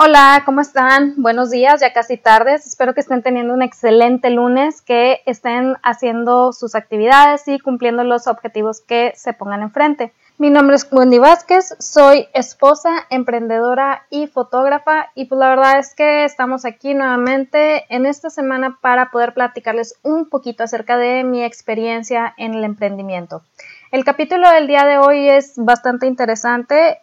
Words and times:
Hola, 0.00 0.44
¿cómo 0.46 0.60
están? 0.60 1.14
Buenos 1.16 1.50
días, 1.50 1.80
ya 1.80 1.92
casi 1.92 2.16
tardes. 2.16 2.68
Espero 2.68 2.94
que 2.94 3.00
estén 3.00 3.20
teniendo 3.20 3.52
un 3.52 3.62
excelente 3.62 4.30
lunes, 4.30 4.80
que 4.80 5.22
estén 5.26 5.74
haciendo 5.82 6.52
sus 6.52 6.76
actividades 6.76 7.48
y 7.48 7.58
cumpliendo 7.58 8.04
los 8.04 8.28
objetivos 8.28 8.80
que 8.80 9.12
se 9.16 9.32
pongan 9.32 9.60
enfrente. 9.62 10.12
Mi 10.38 10.50
nombre 10.50 10.76
es 10.76 10.86
Wendy 10.92 11.18
Vázquez, 11.18 11.74
soy 11.80 12.28
esposa, 12.32 13.08
emprendedora 13.10 14.06
y 14.08 14.28
fotógrafa 14.28 15.10
y 15.16 15.24
pues 15.24 15.40
la 15.40 15.48
verdad 15.48 15.80
es 15.80 15.96
que 15.96 16.24
estamos 16.24 16.64
aquí 16.64 16.94
nuevamente 16.94 17.84
en 17.92 18.06
esta 18.06 18.30
semana 18.30 18.78
para 18.80 19.10
poder 19.10 19.34
platicarles 19.34 19.98
un 20.04 20.28
poquito 20.28 20.62
acerca 20.62 20.96
de 20.96 21.24
mi 21.24 21.42
experiencia 21.42 22.34
en 22.36 22.54
el 22.54 22.62
emprendimiento. 22.62 23.42
El 23.90 24.04
capítulo 24.04 24.50
del 24.50 24.66
día 24.66 24.84
de 24.84 24.98
hoy 24.98 25.30
es 25.30 25.54
bastante 25.56 26.06
interesante. 26.06 26.98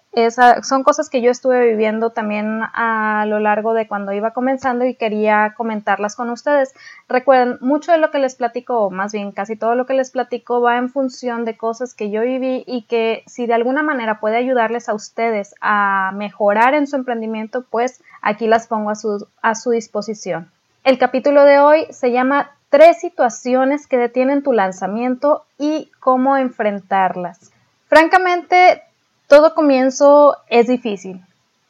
son 0.62 0.84
cosas 0.84 1.10
que 1.10 1.20
yo 1.20 1.32
estuve 1.32 1.66
viviendo 1.66 2.12
también 2.12 2.62
a 2.62 3.26
lo 3.28 3.40
largo 3.40 3.74
de 3.74 3.88
cuando 3.88 4.14
iba 4.14 4.34
comenzando 4.34 4.86
y 4.86 4.94
quería 4.94 5.56
comentarlas 5.58 6.16
con 6.16 6.30
ustedes. 6.30 6.76
Recuerden, 7.10 7.58
mucho 7.60 7.92
de 7.92 7.98
lo 7.98 8.12
que 8.12 8.20
les 8.20 8.36
platico, 8.36 8.82
o 8.82 8.92
más 8.92 9.14
bien 9.14 9.32
casi 9.32 9.56
todo 9.56 9.74
lo 9.74 9.88
que 9.88 9.96
les 9.96 10.12
platico, 10.12 10.62
va 10.62 10.78
en 10.78 10.90
función 10.90 11.44
de 11.44 11.58
cosas 11.58 11.96
que 11.96 12.12
yo 12.12 12.22
viví 12.22 12.64
y 12.68 12.84
que 12.84 13.24
si 13.26 13.48
de 13.48 13.56
alguna 13.56 13.82
manera 13.82 14.20
puede 14.20 14.38
ayudarles 14.38 14.88
a 14.88 14.94
ustedes 14.94 15.56
a 15.62 16.12
mejorar 16.14 16.76
en 16.76 16.86
su 16.86 16.98
emprendimiento, 16.98 17.66
pues 17.68 18.04
aquí 18.22 18.46
las 18.46 18.68
pongo 18.68 18.92
a 18.92 18.96
su, 18.96 19.28
a 19.42 19.56
su 19.56 19.72
disposición. 19.72 20.52
El 20.84 21.00
capítulo 21.00 21.46
de 21.46 21.58
hoy 21.58 21.88
se 21.90 22.12
llama 22.12 22.52
tres 22.76 23.00
situaciones 23.00 23.88
que 23.88 23.96
detienen 23.96 24.44
tu 24.44 24.52
lanzamiento 24.52 25.46
y 25.58 25.90
cómo 26.02 26.36
enfrentarlas. 26.36 27.54
Francamente, 27.88 28.82
todo 29.28 29.56
comienzo 29.56 30.36
es 30.50 30.68
difícil. 30.68 31.22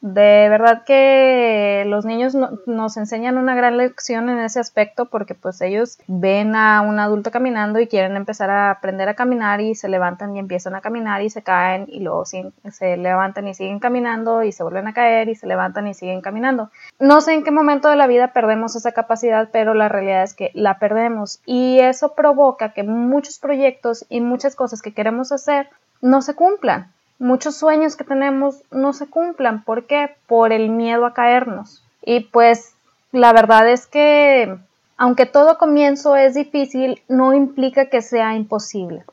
De 0.02 0.48
verdad 0.50 0.84
que 0.84 1.84
los 1.86 2.04
niños 2.04 2.36
nos 2.66 2.96
enseñan 2.98 3.38
una 3.38 3.54
gran 3.54 3.78
lección 3.78 4.28
en 4.28 4.38
ese 4.38 4.60
aspecto 4.60 5.06
porque 5.06 5.34
pues 5.34 5.60
ellos 5.62 5.98
ven 6.06 6.54
a 6.54 6.82
un 6.82 7.00
adulto 7.00 7.30
caminando 7.30 7.80
y 7.80 7.86
quieren 7.86 8.14
empezar 8.14 8.50
a 8.50 8.70
aprender 8.70 9.08
a 9.08 9.14
caminar 9.14 9.62
y 9.62 9.74
se 9.74 9.88
levantan 9.88 10.36
y 10.36 10.38
empiezan 10.38 10.74
a 10.74 10.82
caminar 10.82 11.22
y 11.22 11.30
se 11.30 11.42
caen 11.42 11.86
y 11.88 12.00
luego 12.00 12.26
se 12.26 12.96
levantan 12.98 13.48
y 13.48 13.54
siguen 13.54 13.78
caminando 13.78 14.42
y 14.42 14.52
se 14.52 14.62
vuelven 14.62 14.86
a 14.86 14.92
caer 14.92 15.30
y 15.30 15.34
se 15.34 15.46
levantan 15.46 15.86
y 15.86 15.94
siguen 15.94 16.20
caminando. 16.20 16.70
No 17.00 17.22
sé 17.22 17.32
en 17.32 17.42
qué 17.42 17.50
momento 17.50 17.88
de 17.88 17.96
la 17.96 18.06
vida 18.06 18.34
perdemos 18.34 18.76
esa 18.76 18.92
capacidad, 18.92 19.48
pero 19.50 19.72
la 19.72 19.88
realidad 19.88 20.24
es 20.24 20.34
que 20.34 20.50
la 20.52 20.78
perdemos 20.78 21.40
y 21.46 21.80
eso 21.80 22.14
provoca 22.14 22.74
que 22.74 22.82
muchos 22.82 23.38
proyectos 23.38 24.04
y 24.10 24.20
muchas 24.20 24.56
cosas 24.56 24.82
que 24.82 24.92
queremos 24.92 25.32
hacer 25.32 25.70
no 26.02 26.20
se 26.20 26.34
cumplan 26.34 26.92
muchos 27.18 27.56
sueños 27.56 27.96
que 27.96 28.04
tenemos 28.04 28.62
no 28.70 28.92
se 28.92 29.06
cumplan. 29.06 29.62
¿Por 29.62 29.86
qué? 29.86 30.16
Por 30.26 30.52
el 30.52 30.70
miedo 30.70 31.06
a 31.06 31.14
caernos. 31.14 31.82
Y 32.02 32.20
pues 32.20 32.74
la 33.12 33.32
verdad 33.32 33.68
es 33.68 33.86
que 33.86 34.58
aunque 34.96 35.26
todo 35.26 35.58
comienzo 35.58 36.16
es 36.16 36.34
difícil, 36.34 37.02
no 37.08 37.34
implica 37.34 37.86
que 37.86 38.00
sea 38.00 38.34
imposible. 38.34 39.04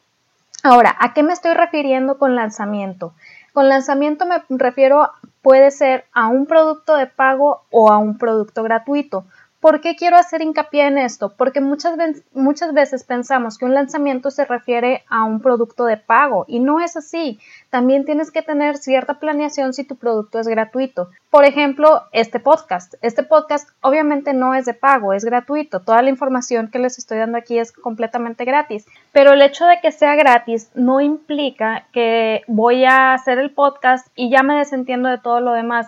Ahora, 0.64 0.96
¿a 1.00 1.14
qué 1.14 1.24
me 1.24 1.34
estoy 1.34 1.54
refiriendo 1.54 2.18
con 2.18 2.36
lanzamiento? 2.36 3.14
Con 3.52 3.68
lanzamiento 3.68 4.26
me 4.26 4.42
refiero 4.50 5.10
puede 5.42 5.72
ser 5.72 6.06
a 6.14 6.28
un 6.28 6.46
producto 6.46 6.96
de 6.96 7.08
pago 7.08 7.64
o 7.70 7.92
a 7.92 7.98
un 7.98 8.18
producto 8.18 8.64
gratuito. 8.64 9.26
¿Por 9.64 9.80
qué 9.80 9.96
quiero 9.96 10.18
hacer 10.18 10.42
hincapié 10.42 10.88
en 10.88 10.98
esto? 10.98 11.38
Porque 11.38 11.62
muchas, 11.62 11.96
veces 12.74 13.06
pensamos 13.06 13.58
que 13.58 13.64
un 13.64 13.74
lanzamiento 13.74 14.30
se 14.30 14.44
refiere 14.44 15.06
a 15.08 15.24
un 15.24 15.40
producto 15.40 15.86
de 15.86 15.96
pago 15.96 16.44
y 16.50 16.60
no 16.60 16.82
es 16.82 16.98
así. 16.98 17.40
También 17.70 18.04
tienes 18.04 18.30
que 18.30 18.42
tener 18.42 18.76
cierta 18.76 19.22
planeación 19.22 19.72
si 19.72 19.86
tu 19.86 19.96
producto 19.96 20.38
es 20.38 20.50
gratuito. 20.50 21.12
Por 21.30 21.46
ejemplo, 21.46 22.02
este 22.12 22.42
podcast. 22.42 22.96
Este 23.02 23.24
podcast 23.24 23.70
obviamente 23.80 24.34
no 24.34 24.54
es 24.54 24.66
de 24.66 24.74
pago, 24.74 25.14
es 25.14 25.24
gratuito. 25.24 25.80
Toda 25.80 26.02
la 26.02 26.10
información 26.10 26.70
que 26.70 26.80
les 26.80 26.98
estoy 26.98 27.20
dando 27.20 27.38
aquí 27.38 27.58
es 27.58 27.72
completamente 27.72 28.44
gratis. 28.44 28.86
Pero 29.14 29.32
el 29.32 29.42
hecho 29.42 29.66
de 29.66 29.80
que 29.80 29.94
sea 29.94 30.16
gratis 30.16 30.72
no 30.76 31.00
implica 31.00 31.88
que 31.94 32.42
voy 32.48 32.84
a 32.84 33.14
hacer 33.14 33.40
el 33.40 33.52
podcast 33.52 34.08
y 34.14 34.30
ya 34.30 34.44
me 34.44 34.58
desentiendo 34.58 35.08
de 35.08 35.20
todo 35.20 35.40
lo 35.40 35.54
demás. 35.54 35.88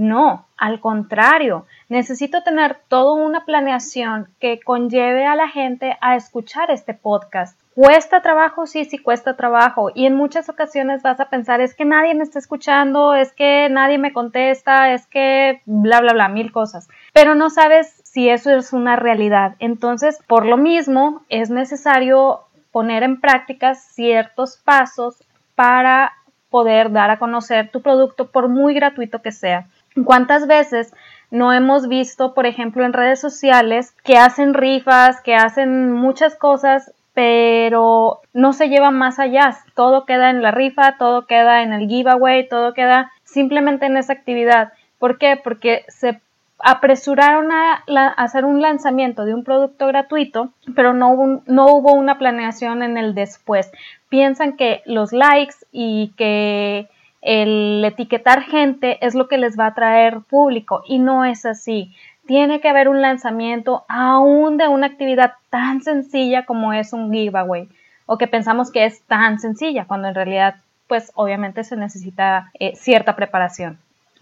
No, 0.00 0.46
al 0.56 0.80
contrario, 0.80 1.66
necesito 1.90 2.42
tener 2.42 2.78
toda 2.88 3.22
una 3.22 3.44
planeación 3.44 4.28
que 4.40 4.58
conlleve 4.58 5.26
a 5.26 5.36
la 5.36 5.46
gente 5.46 5.98
a 6.00 6.16
escuchar 6.16 6.70
este 6.70 6.94
podcast. 6.94 7.60
¿Cuesta 7.74 8.22
trabajo? 8.22 8.64
Sí, 8.64 8.86
sí 8.86 8.96
cuesta 8.96 9.36
trabajo. 9.36 9.90
Y 9.94 10.06
en 10.06 10.14
muchas 10.16 10.48
ocasiones 10.48 11.02
vas 11.02 11.20
a 11.20 11.28
pensar, 11.28 11.60
es 11.60 11.74
que 11.74 11.84
nadie 11.84 12.14
me 12.14 12.22
está 12.22 12.38
escuchando, 12.38 13.12
es 13.12 13.34
que 13.34 13.68
nadie 13.70 13.98
me 13.98 14.14
contesta, 14.14 14.90
es 14.94 15.06
que 15.06 15.60
bla, 15.66 16.00
bla, 16.00 16.14
bla, 16.14 16.28
mil 16.30 16.50
cosas. 16.50 16.88
Pero 17.12 17.34
no 17.34 17.50
sabes 17.50 18.00
si 18.02 18.30
eso 18.30 18.56
es 18.56 18.72
una 18.72 18.96
realidad. 18.96 19.56
Entonces, 19.58 20.18
por 20.26 20.46
lo 20.46 20.56
mismo, 20.56 21.26
es 21.28 21.50
necesario 21.50 22.40
poner 22.72 23.02
en 23.02 23.20
práctica 23.20 23.74
ciertos 23.74 24.56
pasos 24.56 25.22
para 25.54 26.12
poder 26.48 26.90
dar 26.90 27.10
a 27.10 27.18
conocer 27.18 27.70
tu 27.70 27.80
producto 27.80 28.30
por 28.30 28.48
muy 28.48 28.74
gratuito 28.74 29.22
que 29.22 29.32
sea. 29.32 29.66
¿Cuántas 30.04 30.46
veces 30.46 30.94
no 31.30 31.52
hemos 31.52 31.88
visto, 31.88 32.34
por 32.34 32.46
ejemplo, 32.46 32.84
en 32.84 32.92
redes 32.92 33.20
sociales 33.20 33.94
que 34.04 34.16
hacen 34.16 34.54
rifas, 34.54 35.20
que 35.20 35.34
hacen 35.34 35.92
muchas 35.92 36.36
cosas, 36.36 36.92
pero 37.14 38.20
no 38.32 38.52
se 38.52 38.68
lleva 38.68 38.90
más 38.90 39.18
allá? 39.18 39.56
Todo 39.74 40.06
queda 40.06 40.30
en 40.30 40.42
la 40.42 40.50
rifa, 40.50 40.96
todo 40.98 41.26
queda 41.26 41.62
en 41.62 41.72
el 41.72 41.88
giveaway, 41.88 42.48
todo 42.48 42.72
queda 42.74 43.10
simplemente 43.24 43.86
en 43.86 43.96
esa 43.96 44.12
actividad. 44.12 44.72
¿Por 44.98 45.18
qué? 45.18 45.40
Porque 45.42 45.84
se 45.88 46.20
apresuraron 46.62 47.50
a, 47.52 47.82
hacer 48.16 48.44
un 48.44 48.60
lanzamiento 48.60 49.24
de 49.24 49.34
un 49.34 49.44
producto 49.44 49.86
gratuito, 49.86 50.50
pero 50.74 50.92
no 50.92 51.12
hubo, 51.12 51.42
no 51.46 51.66
hubo 51.72 51.94
una 51.94 52.18
planeación 52.18 52.82
en 52.82 52.98
el 52.98 53.14
después. 53.14 53.70
Piensan 54.08 54.56
que 54.56 54.82
los 54.84 55.12
likes 55.12 55.56
y 55.72 56.12
que 56.16 56.88
el 57.22 57.84
etiquetar 57.84 58.42
gente 58.42 59.04
es 59.04 59.14
lo 59.14 59.28
que 59.28 59.38
les 59.38 59.58
va 59.58 59.66
a 59.66 59.74
traer 59.74 60.20
público 60.20 60.82
y 60.86 60.98
no 60.98 61.24
es 61.24 61.44
así. 61.44 61.94
Tiene 62.26 62.60
que 62.60 62.68
haber 62.68 62.88
un 62.88 63.02
lanzamiento 63.02 63.84
aún 63.88 64.56
de 64.56 64.68
una 64.68 64.86
actividad 64.86 65.34
tan 65.50 65.82
sencilla 65.82 66.46
como 66.46 66.72
es 66.72 66.92
un 66.92 67.12
giveaway 67.12 67.68
o 68.06 68.18
que 68.18 68.26
pensamos 68.26 68.70
que 68.70 68.84
es 68.84 69.02
tan 69.02 69.38
sencilla 69.38 69.84
cuando 69.86 70.08
en 70.08 70.14
realidad 70.14 70.56
pues 70.86 71.12
obviamente 71.14 71.62
se 71.62 71.76
necesita 71.76 72.50
eh, 72.58 72.74
cierta 72.74 73.14
preparación. 73.14 73.78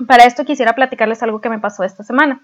Para 0.07 0.25
esto 0.25 0.45
quisiera 0.45 0.75
platicarles 0.75 1.23
algo 1.23 1.41
que 1.41 1.49
me 1.49 1.59
pasó 1.59 1.83
esta 1.83 2.05
semana. 2.05 2.41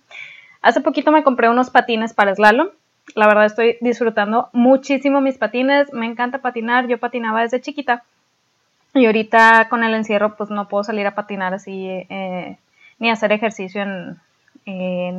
Hace 0.63 0.81
poquito 0.81 1.13
me 1.13 1.23
compré 1.23 1.51
unos 1.51 1.71
patines 1.71 2.15
para 2.15 2.35
slalom. 2.35 2.69
La 3.15 3.27
verdad 3.27 3.45
estoy 3.45 3.77
disfrutando 3.83 4.49
muchísimo 4.53 5.21
mis 5.21 5.37
patines. 5.37 5.93
Me 5.93 6.07
encanta 6.07 6.39
patinar. 6.39 6.89
Yo 6.89 6.99
patinaba 6.99 7.43
desde 7.43 7.61
chiquita 7.61 8.03
y 8.95 9.07
ahorita 9.07 9.69
con 9.69 9.85
el 9.85 9.95
encierro 9.95 10.37
pues 10.37 10.51
no 10.51 10.69
puedo 10.69 10.85
salir 10.85 11.07
a 11.07 11.15
patinar 11.15 11.53
así 11.53 11.87
eh, 11.89 12.57
ni 12.99 13.11
hacer 13.11 13.33
ejercicio 13.33 13.83
en, 13.83 14.21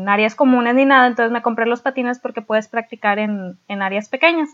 áreas 0.08 0.34
comunes 0.34 0.74
ni 0.76 0.86
nada. 0.86 1.08
Entonces 1.08 1.32
me 1.32 1.42
compré 1.42 1.66
los 1.66 1.82
patines 1.82 2.20
porque 2.20 2.42
puedes 2.42 2.68
practicar 2.68 3.20
en, 3.20 3.58
en 3.68 3.82
áreas 3.82 4.10
pequeñas. 4.10 4.50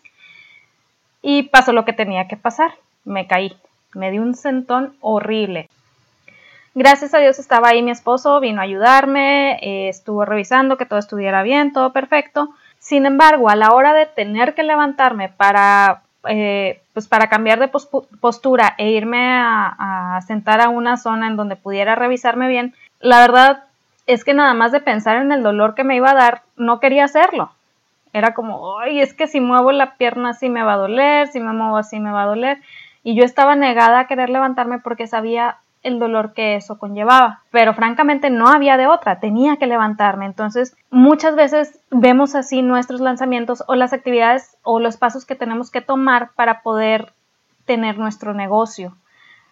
Y 1.22 1.44
pasó 1.44 1.72
lo 1.72 1.86
que 1.86 1.94
tenía 1.94 2.28
que 2.28 2.36
pasar. 2.36 2.72
Me 3.06 3.28
caí. 3.28 3.56
Me 3.94 4.12
di 4.12 4.20
un 4.20 4.36
sentón 4.36 4.96
horrible. 5.00 5.70
Gracias 6.74 7.14
a 7.14 7.20
Dios 7.20 7.38
estaba 7.38 7.70
ahí 7.70 7.82
mi 7.82 7.92
esposo, 7.92 8.40
vino 8.40 8.62
a 8.62 8.64
ayudarme, 8.64 9.60
eh, 9.62 9.90
estuvo 9.90 10.24
revisando 10.24 10.78
que 10.78 10.86
todo 10.86 11.00
estuviera 11.00 11.44
bien, 11.44 11.74
todo 11.74 11.92
perfecto. 11.92 12.50
Sin 12.80 13.06
embargo, 13.06 13.50
a 13.50 13.58
la 13.58 13.74
hora 13.74 13.94
de 13.94 14.06
tener 14.06 14.56
que 14.56 14.64
levantarme 14.64 15.28
para 15.28 16.04
eh, 16.28 16.82
pues 16.94 17.08
para 17.08 17.30
cambiar 17.30 17.60
de 17.60 17.68
postura 17.68 18.76
e 18.78 18.92
irme 18.92 19.20
a, 19.22 20.20
sentar 20.28 20.62
a 20.62 20.70
una 20.70 20.98
zona 20.98 21.28
en 21.28 21.36
donde 21.36 21.56
pudiera 21.56 21.96
revisarme 21.96 22.48
bien, 22.48 22.76
la 23.00 23.20
verdad 23.20 23.64
es 24.08 24.24
que 24.24 24.34
nada 24.34 24.54
más 24.54 24.72
de 24.72 24.82
pensar 24.82 25.18
en 25.18 25.32
el 25.32 25.44
dolor 25.44 25.74
que 25.76 25.84
me 25.84 25.96
iba 25.96 26.12
a 26.12 26.16
dar, 26.16 26.42
no 26.58 26.80
quería 26.80 27.06
hacerlo. 27.06 27.52
Era 28.14 28.34
como, 28.34 28.80
ay, 28.80 29.00
es 29.00 29.14
que 29.14 29.28
si 29.28 29.40
muevo 29.40 29.72
la 29.72 29.96
pierna 29.96 30.32
así 30.32 30.50
me 30.50 30.64
va 30.64 30.74
a 30.74 30.78
doler, 30.78 31.28
si 31.30 31.40
me 31.40 31.54
muevo 31.54 31.78
así 31.78 32.00
me 32.00 32.12
va 32.12 32.24
a 32.24 32.28
doler. 32.28 32.58
Y 33.04 33.16
yo 33.16 33.24
estaba 33.24 33.56
negada 33.56 34.02
a 34.02 34.08
querer 34.08 34.30
levantarme 34.30 34.80
porque 34.80 35.08
sabía 35.08 35.58
el 35.84 36.00
dolor 36.00 36.34
que 36.34 36.56
eso 36.56 36.78
conllevaba. 36.78 37.42
Pero 37.52 37.74
francamente 37.74 38.30
no 38.30 38.48
había 38.48 38.78
de 38.78 38.88
otra, 38.88 39.20
tenía 39.20 39.58
que 39.58 39.68
levantarme. 39.68 40.26
Entonces 40.26 40.76
muchas 40.90 41.36
veces 41.36 41.80
vemos 41.90 42.36
así 42.36 42.62
nuestros 42.62 43.02
lanzamientos 43.02 43.64
o 43.68 43.76
las 43.76 43.94
actividades 43.94 44.58
o 44.64 44.80
los 44.80 44.98
pasos 44.98 45.26
que 45.26 45.36
tenemos 45.36 45.72
que 45.72 45.82
tomar 45.82 46.32
para 46.36 46.62
poder 46.62 47.14
tener 47.66 47.98
nuestro 47.98 48.34
negocio. 48.34 48.96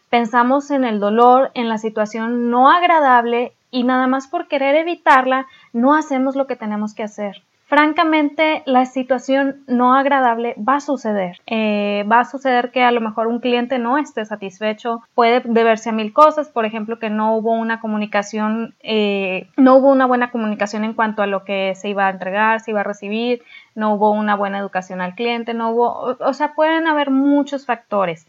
Pensamos 0.10 0.72
en 0.72 0.86
el 0.86 1.00
dolor, 1.00 1.52
en 1.54 1.70
la 1.70 1.78
situación 1.78 2.50
no 2.50 2.70
agradable 2.70 3.54
y 3.72 3.84
nada 3.84 4.08
más 4.08 4.28
por 4.28 4.48
querer 4.48 4.76
evitarla 4.76 5.46
no 5.74 5.94
hacemos 5.94 6.36
lo 6.36 6.48
que 6.48 6.56
tenemos 6.56 6.96
que 6.96 7.04
hacer. 7.04 7.44
Francamente 7.70 8.64
la 8.66 8.86
situación 8.86 9.64
no 9.68 9.94
agradable 9.94 10.56
va 10.58 10.78
a 10.78 10.80
suceder. 10.80 11.38
Eh, 11.46 12.04
va 12.12 12.22
a 12.22 12.26
suceder 12.26 12.72
que 12.72 12.82
a 12.82 12.92
lo 12.92 13.00
mejor 13.00 13.28
un 13.28 13.40
cliente 13.40 13.78
no 13.78 14.00
esté 14.00 14.26
satisfecho, 14.26 15.04
puede 15.14 15.42
deberse 15.46 15.90
a 15.90 15.94
mil 15.94 16.12
cosas, 16.12 16.50
por 16.50 16.66
ejemplo, 16.66 16.98
que 16.98 17.12
no 17.12 17.36
hubo 17.36 17.52
una 17.52 17.80
comunicación, 17.80 18.74
eh, 18.82 19.50
no 19.56 19.76
hubo 19.76 19.92
una 19.92 20.08
buena 20.08 20.32
comunicación 20.32 20.84
en 20.84 20.94
cuanto 20.94 21.22
a 21.22 21.28
lo 21.28 21.44
que 21.44 21.76
se 21.76 21.90
iba 21.90 22.08
a 22.08 22.10
entregar, 22.10 22.60
se 22.60 22.72
iba 22.72 22.82
a 22.82 22.84
recibir, 22.84 23.44
no 23.76 23.94
hubo 23.94 24.10
una 24.10 24.36
buena 24.36 24.58
educación 24.58 25.00
al 25.00 25.14
cliente, 25.14 25.54
no 25.54 25.70
hubo, 25.70 26.18
o 26.20 26.34
sea, 26.34 26.56
pueden 26.56 26.88
haber 26.88 27.12
muchos 27.12 27.68
factores 27.68 28.28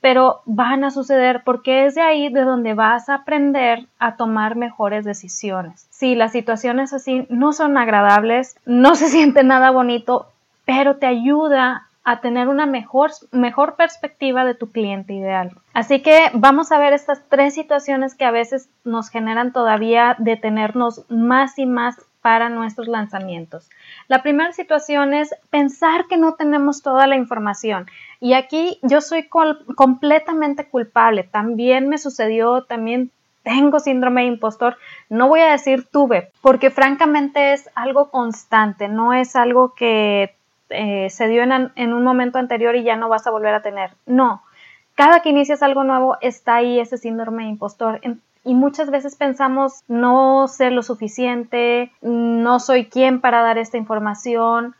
pero 0.00 0.42
van 0.44 0.84
a 0.84 0.90
suceder 0.90 1.42
porque 1.44 1.86
es 1.86 1.94
de 1.94 2.02
ahí 2.02 2.28
de 2.28 2.42
donde 2.42 2.74
vas 2.74 3.08
a 3.08 3.14
aprender 3.14 3.86
a 3.98 4.16
tomar 4.16 4.56
mejores 4.56 5.04
decisiones. 5.04 5.86
Si 5.90 6.14
las 6.14 6.32
situaciones 6.32 6.92
así 6.92 7.26
no 7.28 7.52
son 7.52 7.76
agradables, 7.76 8.56
no 8.66 8.94
se 8.94 9.08
siente 9.10 9.42
nada 9.44 9.70
bonito, 9.70 10.28
pero 10.64 10.96
te 10.96 11.06
ayuda 11.06 11.86
a 12.04 12.20
tener 12.20 12.46
una 12.46 12.66
mejor, 12.66 13.10
mejor 13.32 13.74
perspectiva 13.74 14.44
de 14.44 14.54
tu 14.54 14.70
cliente 14.70 15.12
ideal. 15.12 15.50
Así 15.74 16.02
que 16.02 16.30
vamos 16.34 16.70
a 16.70 16.78
ver 16.78 16.92
estas 16.92 17.20
tres 17.28 17.54
situaciones 17.54 18.14
que 18.14 18.24
a 18.24 18.30
veces 18.30 18.68
nos 18.84 19.10
generan 19.10 19.52
todavía 19.52 20.14
detenernos 20.20 21.04
más 21.08 21.58
y 21.58 21.66
más 21.66 21.96
para 22.22 22.48
nuestros 22.48 22.86
lanzamientos. 22.86 23.68
La 24.06 24.22
primera 24.22 24.52
situación 24.52 25.14
es 25.14 25.34
pensar 25.50 26.06
que 26.08 26.16
no 26.16 26.34
tenemos 26.34 26.82
toda 26.82 27.08
la 27.08 27.16
información. 27.16 27.86
Y 28.20 28.32
aquí 28.34 28.78
yo 28.82 29.00
soy 29.00 29.28
completamente 29.28 30.68
culpable. 30.68 31.24
También 31.24 31.88
me 31.88 31.98
sucedió, 31.98 32.62
también 32.62 33.10
tengo 33.42 33.78
síndrome 33.78 34.22
de 34.22 34.28
impostor. 34.28 34.76
No 35.08 35.28
voy 35.28 35.40
a 35.40 35.52
decir 35.52 35.86
tuve, 35.90 36.32
porque 36.42 36.70
francamente 36.70 37.52
es 37.52 37.70
algo 37.74 38.10
constante, 38.10 38.88
no 38.88 39.12
es 39.12 39.36
algo 39.36 39.74
que 39.74 40.34
eh, 40.70 41.08
se 41.10 41.28
dio 41.28 41.44
en, 41.44 41.92
un 41.92 42.02
momento 42.02 42.38
anterior 42.38 42.74
y 42.74 42.82
ya 42.82 42.96
no 42.96 43.08
vas 43.08 43.26
a 43.26 43.30
volver 43.30 43.54
a 43.54 43.62
tener. 43.62 43.90
No, 44.04 44.42
cada 44.96 45.20
que 45.20 45.28
inicias 45.28 45.62
algo 45.62 45.84
nuevo 45.84 46.16
está 46.20 46.56
ahí 46.56 46.80
ese 46.80 46.98
síndrome 46.98 47.44
de 47.44 47.50
impostor 47.50 48.00
y 48.46 48.54
muchas 48.54 48.90
veces 48.90 49.14
pensamos 49.14 49.82
no 49.86 50.48
ser 50.48 50.72
lo 50.72 50.82
suficiente, 50.82 51.92
no 52.02 52.58
soy 52.58 52.86
quien 52.86 53.20
para 53.20 53.42
dar 53.42 53.58
esta 53.58 53.76
información, 53.76 54.74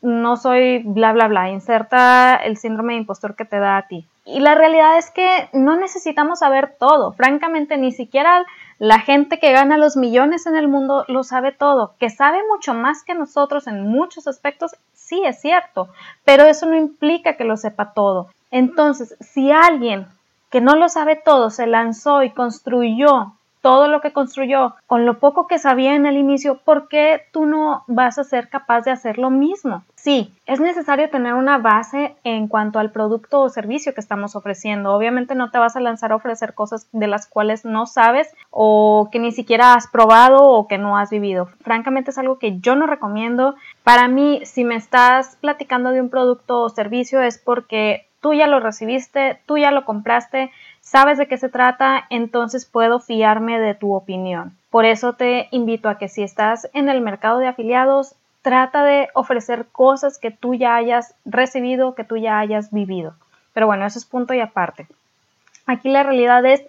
no 0.00 0.36
soy 0.36 0.82
bla 0.84 1.12
bla 1.12 1.28
bla, 1.28 1.50
inserta 1.50 2.36
el 2.36 2.56
síndrome 2.56 2.92
de 2.92 3.00
impostor 3.00 3.34
que 3.34 3.44
te 3.44 3.58
da 3.58 3.76
a 3.76 3.88
ti. 3.88 4.06
Y 4.24 4.40
la 4.40 4.54
realidad 4.54 4.98
es 4.98 5.10
que 5.10 5.48
no 5.52 5.76
necesitamos 5.76 6.40
saber 6.40 6.76
todo, 6.78 7.12
francamente 7.12 7.76
ni 7.78 7.92
siquiera 7.92 8.44
la 8.78 9.00
gente 9.00 9.38
que 9.38 9.52
gana 9.52 9.76
los 9.78 9.96
millones 9.96 10.46
en 10.46 10.54
el 10.54 10.68
mundo 10.68 11.04
lo 11.08 11.24
sabe 11.24 11.50
todo, 11.50 11.94
que 11.98 12.10
sabe 12.10 12.38
mucho 12.48 12.74
más 12.74 13.02
que 13.02 13.14
nosotros 13.14 13.66
en 13.66 13.88
muchos 13.88 14.28
aspectos, 14.28 14.76
sí 14.94 15.22
es 15.24 15.40
cierto, 15.40 15.88
pero 16.24 16.44
eso 16.44 16.66
no 16.66 16.76
implica 16.76 17.36
que 17.36 17.44
lo 17.44 17.56
sepa 17.56 17.92
todo. 17.92 18.28
Entonces, 18.50 19.16
si 19.20 19.50
alguien 19.50 20.06
que 20.50 20.60
no 20.60 20.76
lo 20.76 20.88
sabe 20.88 21.16
todo, 21.16 21.50
se 21.50 21.66
lanzó 21.66 22.22
y 22.22 22.30
construyó 22.30 23.32
todo 23.60 23.88
lo 23.88 24.00
que 24.00 24.12
construyó 24.12 24.76
con 24.86 25.06
lo 25.06 25.18
poco 25.18 25.46
que 25.46 25.58
sabía 25.58 25.94
en 25.94 26.06
el 26.06 26.16
inicio, 26.16 26.58
¿por 26.58 26.88
qué 26.88 27.22
tú 27.32 27.46
no 27.46 27.84
vas 27.86 28.18
a 28.18 28.24
ser 28.24 28.48
capaz 28.48 28.82
de 28.82 28.90
hacer 28.90 29.18
lo 29.18 29.30
mismo? 29.30 29.84
Sí, 29.96 30.32
es 30.46 30.60
necesario 30.60 31.10
tener 31.10 31.34
una 31.34 31.58
base 31.58 32.14
en 32.22 32.46
cuanto 32.46 32.78
al 32.78 32.92
producto 32.92 33.40
o 33.40 33.48
servicio 33.48 33.94
que 33.94 34.00
estamos 34.00 34.36
ofreciendo. 34.36 34.94
Obviamente 34.94 35.34
no 35.34 35.50
te 35.50 35.58
vas 35.58 35.76
a 35.76 35.80
lanzar 35.80 36.12
a 36.12 36.16
ofrecer 36.16 36.54
cosas 36.54 36.88
de 36.92 37.08
las 37.08 37.26
cuales 37.26 37.64
no 37.64 37.86
sabes 37.86 38.32
o 38.50 39.08
que 39.10 39.18
ni 39.18 39.32
siquiera 39.32 39.74
has 39.74 39.88
probado 39.88 40.44
o 40.44 40.68
que 40.68 40.78
no 40.78 40.96
has 40.96 41.10
vivido. 41.10 41.46
Francamente 41.62 42.12
es 42.12 42.18
algo 42.18 42.38
que 42.38 42.58
yo 42.60 42.76
no 42.76 42.86
recomiendo. 42.86 43.56
Para 43.82 44.08
mí, 44.08 44.40
si 44.44 44.64
me 44.64 44.76
estás 44.76 45.36
platicando 45.40 45.90
de 45.90 46.00
un 46.00 46.10
producto 46.10 46.62
o 46.62 46.68
servicio 46.68 47.20
es 47.20 47.38
porque 47.38 48.08
tú 48.20 48.34
ya 48.34 48.46
lo 48.46 48.60
recibiste, 48.60 49.40
tú 49.46 49.58
ya 49.58 49.70
lo 49.70 49.84
compraste, 49.84 50.50
sabes 50.88 51.18
de 51.18 51.26
qué 51.26 51.36
se 51.36 51.50
trata, 51.50 52.06
entonces 52.08 52.64
puedo 52.64 52.98
fiarme 52.98 53.58
de 53.60 53.74
tu 53.74 53.94
opinión. 53.94 54.56
Por 54.70 54.86
eso 54.86 55.12
te 55.12 55.48
invito 55.50 55.90
a 55.90 55.98
que 55.98 56.08
si 56.08 56.22
estás 56.22 56.68
en 56.72 56.88
el 56.88 57.02
mercado 57.02 57.38
de 57.38 57.46
afiliados, 57.46 58.14
trata 58.40 58.84
de 58.84 59.08
ofrecer 59.12 59.66
cosas 59.70 60.18
que 60.18 60.30
tú 60.30 60.54
ya 60.54 60.76
hayas 60.76 61.14
recibido, 61.26 61.94
que 61.94 62.04
tú 62.04 62.16
ya 62.16 62.38
hayas 62.38 62.70
vivido. 62.72 63.12
Pero 63.52 63.66
bueno, 63.66 63.84
eso 63.84 63.98
es 63.98 64.06
punto 64.06 64.32
y 64.32 64.40
aparte. 64.40 64.86
Aquí 65.66 65.90
la 65.90 66.04
realidad 66.04 66.46
es 66.46 66.62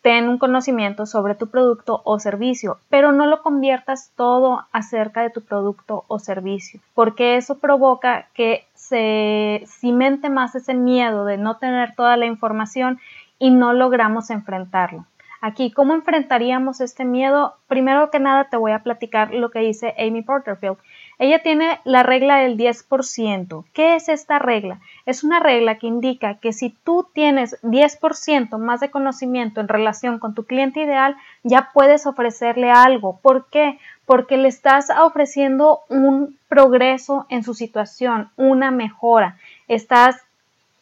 ten 0.00 0.28
un 0.28 0.38
conocimiento 0.38 1.04
sobre 1.04 1.34
tu 1.34 1.48
producto 1.48 2.02
o 2.04 2.20
servicio, 2.20 2.78
pero 2.88 3.10
no 3.10 3.26
lo 3.26 3.42
conviertas 3.42 4.12
todo 4.14 4.64
acerca 4.70 5.22
de 5.22 5.30
tu 5.30 5.40
producto 5.40 6.04
o 6.06 6.20
servicio, 6.20 6.78
porque 6.94 7.36
eso 7.36 7.58
provoca 7.58 8.28
que 8.32 8.64
se 8.76 9.64
cimente 9.66 10.30
más 10.30 10.54
ese 10.54 10.74
miedo 10.74 11.24
de 11.24 11.38
no 11.38 11.56
tener 11.56 11.96
toda 11.96 12.16
la 12.16 12.26
información 12.26 13.00
y 13.38 13.50
no 13.50 13.72
logramos 13.72 14.30
enfrentarlo. 14.30 15.06
Aquí, 15.40 15.70
¿cómo 15.70 15.94
enfrentaríamos 15.94 16.80
este 16.80 17.04
miedo? 17.04 17.56
Primero 17.68 18.10
que 18.10 18.18
nada 18.18 18.48
te 18.50 18.56
voy 18.56 18.72
a 18.72 18.82
platicar 18.82 19.32
lo 19.34 19.50
que 19.50 19.60
dice 19.60 19.94
Amy 19.98 20.22
Porterfield. 20.22 20.78
Ella 21.18 21.42
tiene 21.42 21.78
la 21.84 22.02
regla 22.02 22.38
del 22.38 22.56
10%. 22.56 23.64
¿Qué 23.72 23.96
es 23.96 24.08
esta 24.08 24.38
regla? 24.38 24.80
Es 25.04 25.24
una 25.24 25.40
regla 25.40 25.78
que 25.78 25.86
indica 25.86 26.34
que 26.34 26.52
si 26.52 26.70
tú 26.70 27.06
tienes 27.12 27.62
10% 27.62 28.58
más 28.58 28.80
de 28.80 28.90
conocimiento 28.90 29.60
en 29.60 29.68
relación 29.68 30.18
con 30.18 30.34
tu 30.34 30.44
cliente 30.44 30.80
ideal, 30.80 31.16
ya 31.42 31.70
puedes 31.72 32.06
ofrecerle 32.06 32.70
algo. 32.70 33.18
¿Por 33.22 33.46
qué? 33.48 33.78
Porque 34.04 34.36
le 34.36 34.48
estás 34.48 34.88
ofreciendo 34.90 35.80
un 35.88 36.36
progreso 36.48 37.26
en 37.28 37.44
su 37.44 37.54
situación, 37.54 38.30
una 38.36 38.70
mejora. 38.70 39.36
Estás 39.68 40.25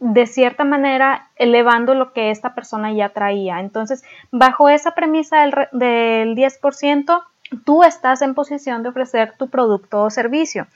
de 0.00 0.26
cierta 0.26 0.64
manera 0.64 1.31
elevando 1.37 1.94
lo 1.94 2.12
que 2.12 2.31
esta 2.31 2.55
persona 2.55 2.93
ya 2.93 3.11
traía. 3.11 3.61
Entonces, 3.61 4.05
bajo 4.31 4.69
esa 4.69 4.93
premisa 4.93 5.41
del, 5.43 5.55
del 5.73 6.37
10%, 6.37 7.23
tú 7.64 7.82
estás 7.82 8.23
en 8.23 8.35
posición 8.35 8.82
de 8.82 8.88
ofrecer 8.88 9.35
tu 9.37 9.49
producto 9.49 10.02
o 10.02 10.11
servicio. 10.11 10.67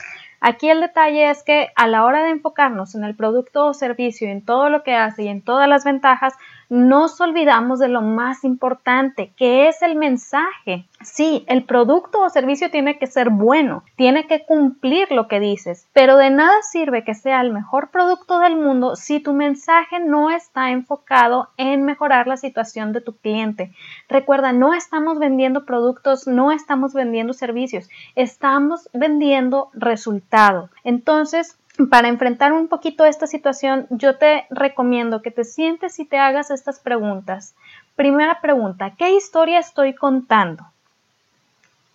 Aquí 0.41 0.71
el 0.71 0.81
detalle 0.81 1.31
es 1.31 1.43
que 1.43 1.69
a 1.75 1.89
la 1.89 2.05
hora 2.05 2.23
de 2.23 2.31
enfocarnos 2.31 2.95
en 2.95 3.05
el 3.05 3.17
producto 3.17 3.67
o 3.67 3.75
servicio, 3.75 4.29
en 4.29 4.45
todo 4.45 4.71
lo 4.71 4.85
que 4.85 4.95
hace 4.95 5.25
y 5.25 5.29
en 5.29 5.43
todas 5.43 5.69
las 5.69 5.85
ventajas, 5.85 6.35
nos 6.69 7.21
olvidamos 7.21 7.79
de 7.79 7.89
lo 7.89 8.03
más 8.03 8.45
importante, 8.45 9.33
que 9.37 9.69
es 9.69 9.81
el 9.83 9.97
mensaje. 9.97 10.87
Sí, 11.01 11.45
el 11.47 11.65
producto 11.65 12.21
o 12.21 12.29
servicio 12.29 12.71
tiene 12.71 12.99
que 12.99 13.07
ser 13.07 13.31
bueno, 13.31 13.85
tiene 13.97 14.27
que 14.27 14.45
cumplir 14.45 15.11
lo 15.13 15.29
que 15.29 15.41
dices, 15.41 15.87
pero 15.93 16.17
de 16.17 16.31
nada 16.31 16.61
sirve 16.63 17.05
que 17.05 17.15
sea 17.15 17.41
el 17.41 17.53
mejor 17.53 17.91
producto 17.91 18.39
del 18.41 18.57
mundo 18.57 18.97
si 18.97 19.21
tu 19.21 19.33
mensaje 19.33 20.01
no 20.01 20.31
está 20.31 20.71
enfocado 20.71 21.49
en 21.57 21.85
mejorar 21.85 22.27
la 22.27 22.37
situación 22.37 22.93
de 22.93 23.01
tu 23.01 23.17
cliente. 23.17 23.73
Recuerda, 24.09 24.53
no 24.53 24.75
estamos 24.75 25.19
vendiendo 25.19 25.65
productos, 25.65 26.27
no 26.27 26.53
estamos 26.53 26.93
vendiendo 26.93 27.33
servicios, 27.33 27.89
estamos 28.15 28.91
vendiendo 28.93 29.71
resultados. 29.73 30.71
Entonces, 30.85 31.59
para 31.87 32.09
enfrentar 32.09 32.53
un 32.53 32.69
poquito 32.69 33.05
esta 33.05 33.27
situación, 33.27 33.87
yo 33.91 34.19
te 34.19 34.47
recomiendo 34.51 35.23
que 35.23 35.31
te 35.31 35.45
sientes 35.45 35.99
y 36.01 36.05
te 36.05 36.19
hagas 36.19 36.51
estas 36.51 36.81
preguntas. 36.81 37.55
Primera 37.95 38.41
pregunta, 38.41 38.95
¿qué 38.97 39.15
historia 39.15 39.61
estoy 39.61 39.95
contando? 39.95 40.65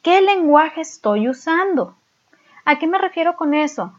¿Qué 0.01 0.21
lenguaje 0.21 0.81
estoy 0.81 1.27
usando? 1.27 1.95
¿A 2.65 2.79
qué 2.79 2.87
me 2.87 2.97
refiero 2.97 3.35
con 3.35 3.53
eso? 3.53 3.93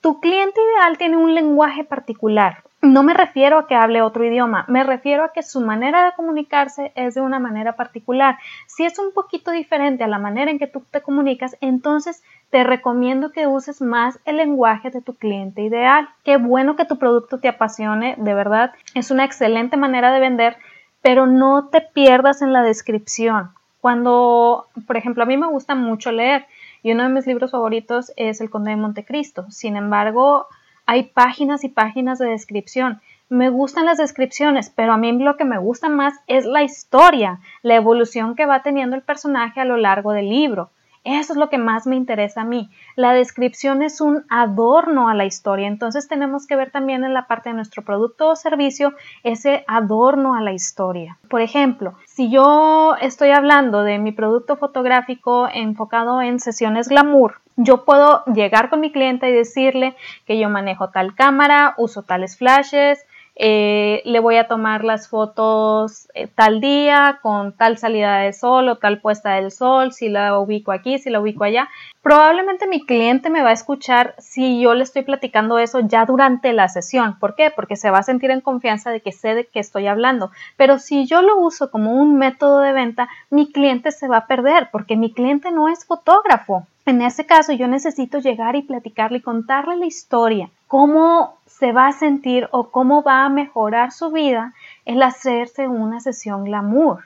Tu 0.00 0.20
cliente 0.20 0.60
ideal 0.60 0.98
tiene 0.98 1.16
un 1.16 1.34
lenguaje 1.34 1.82
particular. 1.82 2.62
No 2.82 3.02
me 3.02 3.14
refiero 3.14 3.58
a 3.58 3.66
que 3.66 3.74
hable 3.74 4.02
otro 4.02 4.24
idioma, 4.24 4.64
me 4.68 4.84
refiero 4.84 5.24
a 5.24 5.32
que 5.32 5.42
su 5.42 5.60
manera 5.60 6.04
de 6.04 6.12
comunicarse 6.12 6.92
es 6.94 7.14
de 7.14 7.22
una 7.22 7.38
manera 7.38 7.74
particular. 7.74 8.36
Si 8.66 8.84
es 8.84 8.98
un 8.98 9.12
poquito 9.12 9.50
diferente 9.50 10.04
a 10.04 10.08
la 10.08 10.18
manera 10.18 10.50
en 10.50 10.58
que 10.58 10.66
tú 10.66 10.84
te 10.90 11.00
comunicas, 11.00 11.56
entonces 11.60 12.22
te 12.50 12.64
recomiendo 12.64 13.32
que 13.32 13.46
uses 13.46 13.80
más 13.80 14.20
el 14.24 14.36
lenguaje 14.36 14.90
de 14.90 15.00
tu 15.00 15.14
cliente 15.14 15.62
ideal. 15.62 16.08
Qué 16.22 16.36
bueno 16.36 16.76
que 16.76 16.84
tu 16.84 16.98
producto 16.98 17.40
te 17.40 17.48
apasione, 17.48 18.14
de 18.18 18.34
verdad, 18.34 18.72
es 18.94 19.10
una 19.10 19.24
excelente 19.24 19.76
manera 19.76 20.12
de 20.12 20.20
vender, 20.20 20.56
pero 21.00 21.26
no 21.26 21.68
te 21.68 21.80
pierdas 21.80 22.42
en 22.42 22.52
la 22.52 22.62
descripción. 22.62 23.50
Cuando, 23.80 24.66
por 24.86 24.96
ejemplo, 24.96 25.22
a 25.22 25.26
mí 25.26 25.36
me 25.36 25.48
gusta 25.48 25.74
mucho 25.74 26.12
leer 26.12 26.46
y 26.82 26.92
uno 26.92 27.04
de 27.04 27.08
mis 27.08 27.26
libros 27.26 27.52
favoritos 27.52 28.12
es 28.16 28.40
El 28.40 28.50
Conde 28.50 28.70
de 28.70 28.76
Montecristo. 28.76 29.50
Sin 29.50 29.76
embargo, 29.76 30.46
hay 30.86 31.02
páginas 31.02 31.64
y 31.64 31.68
páginas 31.68 32.18
de 32.18 32.28
descripción. 32.28 33.00
Me 33.28 33.50
gustan 33.50 33.86
las 33.86 33.98
descripciones, 33.98 34.70
pero 34.70 34.92
a 34.92 34.96
mí 34.96 35.12
lo 35.12 35.36
que 35.36 35.44
me 35.44 35.58
gusta 35.58 35.88
más 35.88 36.14
es 36.28 36.46
la 36.46 36.62
historia, 36.62 37.40
la 37.62 37.74
evolución 37.74 38.36
que 38.36 38.46
va 38.46 38.62
teniendo 38.62 38.94
el 38.94 39.02
personaje 39.02 39.60
a 39.60 39.64
lo 39.64 39.76
largo 39.76 40.12
del 40.12 40.28
libro. 40.28 40.70
Eso 41.06 41.34
es 41.34 41.38
lo 41.38 41.48
que 41.48 41.56
más 41.56 41.86
me 41.86 41.94
interesa 41.94 42.40
a 42.40 42.44
mí. 42.44 42.68
La 42.96 43.12
descripción 43.12 43.80
es 43.80 44.00
un 44.00 44.24
adorno 44.28 45.08
a 45.08 45.14
la 45.14 45.24
historia, 45.24 45.68
entonces 45.68 46.08
tenemos 46.08 46.48
que 46.48 46.56
ver 46.56 46.72
también 46.72 47.04
en 47.04 47.14
la 47.14 47.28
parte 47.28 47.50
de 47.50 47.54
nuestro 47.54 47.84
producto 47.84 48.30
o 48.30 48.34
servicio 48.34 48.92
ese 49.22 49.64
adorno 49.68 50.34
a 50.34 50.40
la 50.40 50.52
historia. 50.52 51.16
Por 51.28 51.42
ejemplo, 51.42 51.94
si 52.06 52.28
yo 52.28 52.96
estoy 53.00 53.30
hablando 53.30 53.84
de 53.84 54.00
mi 54.00 54.10
producto 54.10 54.56
fotográfico 54.56 55.48
enfocado 55.48 56.20
en 56.22 56.40
sesiones 56.40 56.88
glamour, 56.88 57.40
yo 57.54 57.84
puedo 57.84 58.24
llegar 58.24 58.68
con 58.68 58.80
mi 58.80 58.90
cliente 58.90 59.30
y 59.30 59.32
decirle 59.32 59.94
que 60.26 60.40
yo 60.40 60.50
manejo 60.50 60.90
tal 60.90 61.14
cámara, 61.14 61.74
uso 61.78 62.02
tales 62.02 62.36
flashes, 62.36 63.06
eh, 63.38 64.00
le 64.06 64.18
voy 64.18 64.38
a 64.38 64.48
tomar 64.48 64.82
las 64.82 65.08
fotos 65.08 66.08
eh, 66.14 66.26
tal 66.26 66.62
día 66.62 67.18
con 67.20 67.52
tal 67.52 67.76
salida 67.76 68.20
de 68.20 68.32
sol 68.32 68.66
o 68.70 68.76
tal 68.76 69.00
puesta 69.00 69.34
del 69.34 69.50
sol, 69.50 69.92
si 69.92 70.08
la 70.08 70.38
ubico 70.38 70.72
aquí, 70.72 70.98
si 70.98 71.10
la 71.10 71.20
ubico 71.20 71.44
allá. 71.44 71.68
Probablemente 72.00 72.66
mi 72.66 72.86
cliente 72.86 73.28
me 73.28 73.42
va 73.42 73.50
a 73.50 73.52
escuchar 73.52 74.14
si 74.18 74.60
yo 74.60 74.72
le 74.72 74.84
estoy 74.84 75.02
platicando 75.02 75.58
eso 75.58 75.80
ya 75.80 76.06
durante 76.06 76.54
la 76.54 76.68
sesión. 76.68 77.18
¿Por 77.18 77.34
qué? 77.34 77.50
Porque 77.54 77.76
se 77.76 77.90
va 77.90 77.98
a 77.98 78.02
sentir 78.02 78.30
en 78.30 78.40
confianza 78.40 78.90
de 78.90 79.02
que 79.02 79.12
sé 79.12 79.34
de 79.34 79.44
qué 79.44 79.60
estoy 79.60 79.86
hablando. 79.86 80.30
Pero 80.56 80.78
si 80.78 81.06
yo 81.06 81.20
lo 81.20 81.36
uso 81.36 81.70
como 81.70 81.92
un 81.92 82.16
método 82.16 82.60
de 82.60 82.72
venta, 82.72 83.10
mi 83.28 83.52
cliente 83.52 83.90
se 83.90 84.08
va 84.08 84.18
a 84.18 84.26
perder 84.26 84.70
porque 84.72 84.96
mi 84.96 85.12
cliente 85.12 85.50
no 85.50 85.68
es 85.68 85.84
fotógrafo. 85.84 86.66
En 86.86 87.02
ese 87.02 87.26
caso 87.26 87.52
yo 87.52 87.66
necesito 87.66 88.18
llegar 88.18 88.56
y 88.56 88.62
platicarle 88.62 89.18
y 89.18 89.22
contarle 89.22 89.76
la 89.76 89.86
historia, 89.86 90.48
cómo 90.68 91.36
se 91.58 91.72
va 91.72 91.86
a 91.86 91.92
sentir 91.92 92.48
o 92.52 92.70
cómo 92.70 93.02
va 93.02 93.24
a 93.24 93.30
mejorar 93.30 93.90
su 93.90 94.10
vida 94.10 94.52
el 94.84 95.02
hacerse 95.02 95.68
una 95.68 96.00
sesión 96.00 96.44
glamour, 96.44 97.04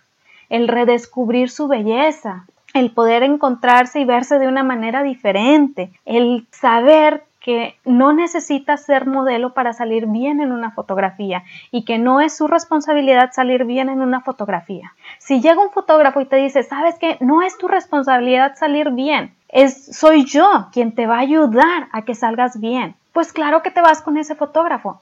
el 0.49 0.67
redescubrir 0.67 1.51
su 1.51 1.69
belleza, 1.69 2.47
el 2.75 2.91
poder 2.91 3.23
encontrarse 3.23 4.01
y 4.01 4.05
verse 4.05 4.39
de 4.39 4.49
una 4.49 4.65
manera 4.65 5.05
diferente, 5.05 5.93
el 6.05 6.47
saber 6.51 7.25
que 7.39 7.77
no 7.85 8.13
necesita 8.13 8.77
ser 8.77 9.07
modelo 9.07 9.55
para 9.55 9.73
salir 9.73 10.07
bien 10.07 10.41
en 10.41 10.53
una 10.53 10.73
fotografía 10.73 11.45
y 11.71 11.85
que 11.85 11.99
no 11.99 12.21
es 12.21 12.37
su 12.37 12.49
responsabilidad 12.49 13.31
salir 13.33 13.65
bien 13.65 13.89
en 13.89 14.03
una 14.03 14.21
fotografía. 14.21 14.93
Si 15.19 15.41
llega 15.41 15.63
un 15.63 15.71
fotógrafo 15.71 16.21
y 16.21 16.27
te 16.27 16.37
dice, 16.37 16.65
sabes 16.65 16.99
que 16.99 17.17
no 17.21 17.43
es 17.43 17.57
tu 17.57 17.67
responsabilidad 17.67 18.57
salir 18.57 18.91
bien, 18.91 19.35
es 19.51 19.97
soy 19.97 20.25
yo 20.25 20.69
quien 20.73 20.95
te 20.95 21.07
va 21.07 21.17
a 21.17 21.21
ayudar 21.21 21.89
a 21.93 22.03
que 22.03 22.15
salgas 22.15 22.61
bien. 22.61 22.95
Pues 23.13 23.33
claro 23.33 23.63
que 23.63 23.71
te 23.71 23.81
vas 23.81 24.03
con 24.03 24.17
ese 24.17 24.35
fotógrafo. 24.35 25.01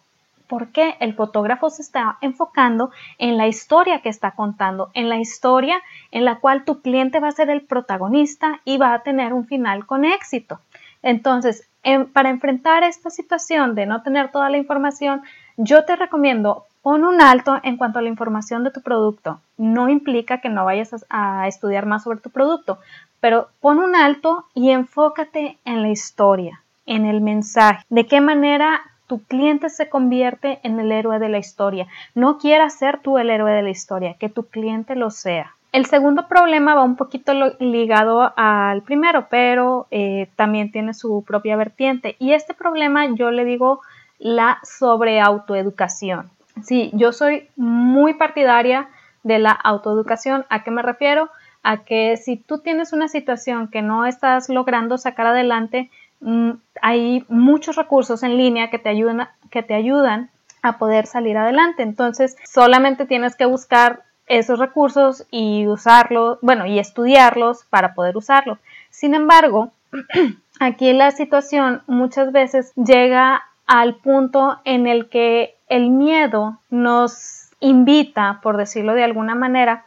Porque 0.48 0.96
el 1.00 1.12
fotógrafo 1.14 1.68
se 1.68 1.82
está 1.82 2.16
enfocando 2.22 2.90
en 3.18 3.36
la 3.36 3.46
historia 3.46 4.00
que 4.00 4.08
está 4.08 4.30
contando, 4.30 4.90
en 4.94 5.10
la 5.10 5.18
historia 5.18 5.82
en 6.10 6.24
la 6.24 6.36
cual 6.36 6.64
tu 6.64 6.80
cliente 6.80 7.20
va 7.20 7.28
a 7.28 7.32
ser 7.32 7.50
el 7.50 7.60
protagonista 7.60 8.60
y 8.64 8.78
va 8.78 8.94
a 8.94 9.02
tener 9.02 9.34
un 9.34 9.46
final 9.46 9.84
con 9.84 10.06
éxito. 10.06 10.58
Entonces, 11.02 11.68
para 12.14 12.30
enfrentar 12.30 12.82
esta 12.82 13.10
situación 13.10 13.74
de 13.74 13.84
no 13.84 14.02
tener 14.02 14.30
toda 14.30 14.48
la 14.48 14.56
información, 14.56 15.22
yo 15.58 15.84
te 15.84 15.96
recomiendo 15.96 16.64
pon 16.80 17.04
un 17.04 17.20
alto 17.20 17.58
en 17.62 17.76
cuanto 17.76 17.98
a 17.98 18.02
la 18.02 18.08
información 18.08 18.64
de 18.64 18.70
tu 18.70 18.80
producto. 18.80 19.40
No 19.58 19.90
implica 19.90 20.40
que 20.40 20.48
no 20.48 20.64
vayas 20.64 21.04
a, 21.10 21.42
a 21.42 21.48
estudiar 21.48 21.84
más 21.84 22.04
sobre 22.04 22.20
tu 22.20 22.30
producto, 22.30 22.78
pero 23.20 23.48
pon 23.60 23.78
un 23.78 23.94
alto 23.94 24.44
y 24.54 24.70
enfócate 24.70 25.58
en 25.64 25.82
la 25.82 25.88
historia, 25.88 26.62
en 26.86 27.04
el 27.04 27.20
mensaje, 27.20 27.84
de 27.88 28.06
qué 28.06 28.20
manera 28.20 28.80
tu 29.06 29.22
cliente 29.24 29.70
se 29.70 29.88
convierte 29.88 30.60
en 30.62 30.78
el 30.78 30.92
héroe 30.92 31.18
de 31.18 31.28
la 31.28 31.38
historia. 31.38 31.86
No 32.14 32.38
quieras 32.38 32.78
ser 32.78 33.00
tú 33.00 33.18
el 33.18 33.30
héroe 33.30 33.52
de 33.52 33.62
la 33.62 33.70
historia, 33.70 34.14
que 34.14 34.28
tu 34.28 34.44
cliente 34.44 34.94
lo 34.94 35.10
sea. 35.10 35.54
El 35.72 35.86
segundo 35.86 36.28
problema 36.28 36.74
va 36.74 36.82
un 36.82 36.96
poquito 36.96 37.32
ligado 37.58 38.32
al 38.36 38.82
primero, 38.82 39.26
pero 39.28 39.86
eh, 39.90 40.28
también 40.36 40.72
tiene 40.72 40.94
su 40.94 41.24
propia 41.26 41.56
vertiente. 41.56 42.16
Y 42.18 42.32
este 42.32 42.54
problema 42.54 43.06
yo 43.14 43.30
le 43.30 43.44
digo 43.44 43.80
la 44.18 44.58
sobre 44.62 45.20
autoeducación. 45.20 46.30
Sí, 46.62 46.90
yo 46.94 47.12
soy 47.12 47.48
muy 47.56 48.14
partidaria 48.14 48.88
de 49.22 49.38
la 49.38 49.52
autoeducación. 49.52 50.46
¿A 50.48 50.64
qué 50.64 50.70
me 50.70 50.82
refiero? 50.82 51.28
A 51.68 51.84
que 51.84 52.16
si 52.16 52.36
tú 52.36 52.60
tienes 52.60 52.94
una 52.94 53.08
situación 53.08 53.68
que 53.68 53.82
no 53.82 54.06
estás 54.06 54.48
logrando 54.48 54.96
sacar 54.96 55.26
adelante, 55.26 55.90
mm, 56.20 56.52
hay 56.80 57.26
muchos 57.28 57.76
recursos 57.76 58.22
en 58.22 58.38
línea 58.38 58.70
que 58.70 58.78
te 58.78 58.88
ayudan, 58.88 59.28
que 59.50 59.62
te 59.62 59.74
ayudan 59.74 60.30
a 60.62 60.78
poder 60.78 61.04
salir 61.04 61.36
adelante. 61.36 61.82
Entonces, 61.82 62.38
solamente 62.50 63.04
tienes 63.04 63.36
que 63.36 63.44
buscar 63.44 64.04
esos 64.28 64.58
recursos 64.58 65.26
y 65.30 65.66
usarlos, 65.66 66.38
bueno, 66.40 66.64
y 66.64 66.78
estudiarlos 66.78 67.66
para 67.68 67.92
poder 67.92 68.16
usarlos. 68.16 68.58
Sin 68.88 69.14
embargo, 69.14 69.70
aquí 70.60 70.94
la 70.94 71.10
situación 71.10 71.82
muchas 71.86 72.32
veces 72.32 72.72
llega 72.76 73.42
al 73.66 73.96
punto 73.96 74.58
en 74.64 74.86
el 74.86 75.10
que 75.10 75.54
el 75.68 75.90
miedo 75.90 76.60
nos 76.70 77.50
invita, 77.60 78.40
por 78.42 78.56
decirlo 78.56 78.94
de 78.94 79.04
alguna 79.04 79.34
manera, 79.34 79.84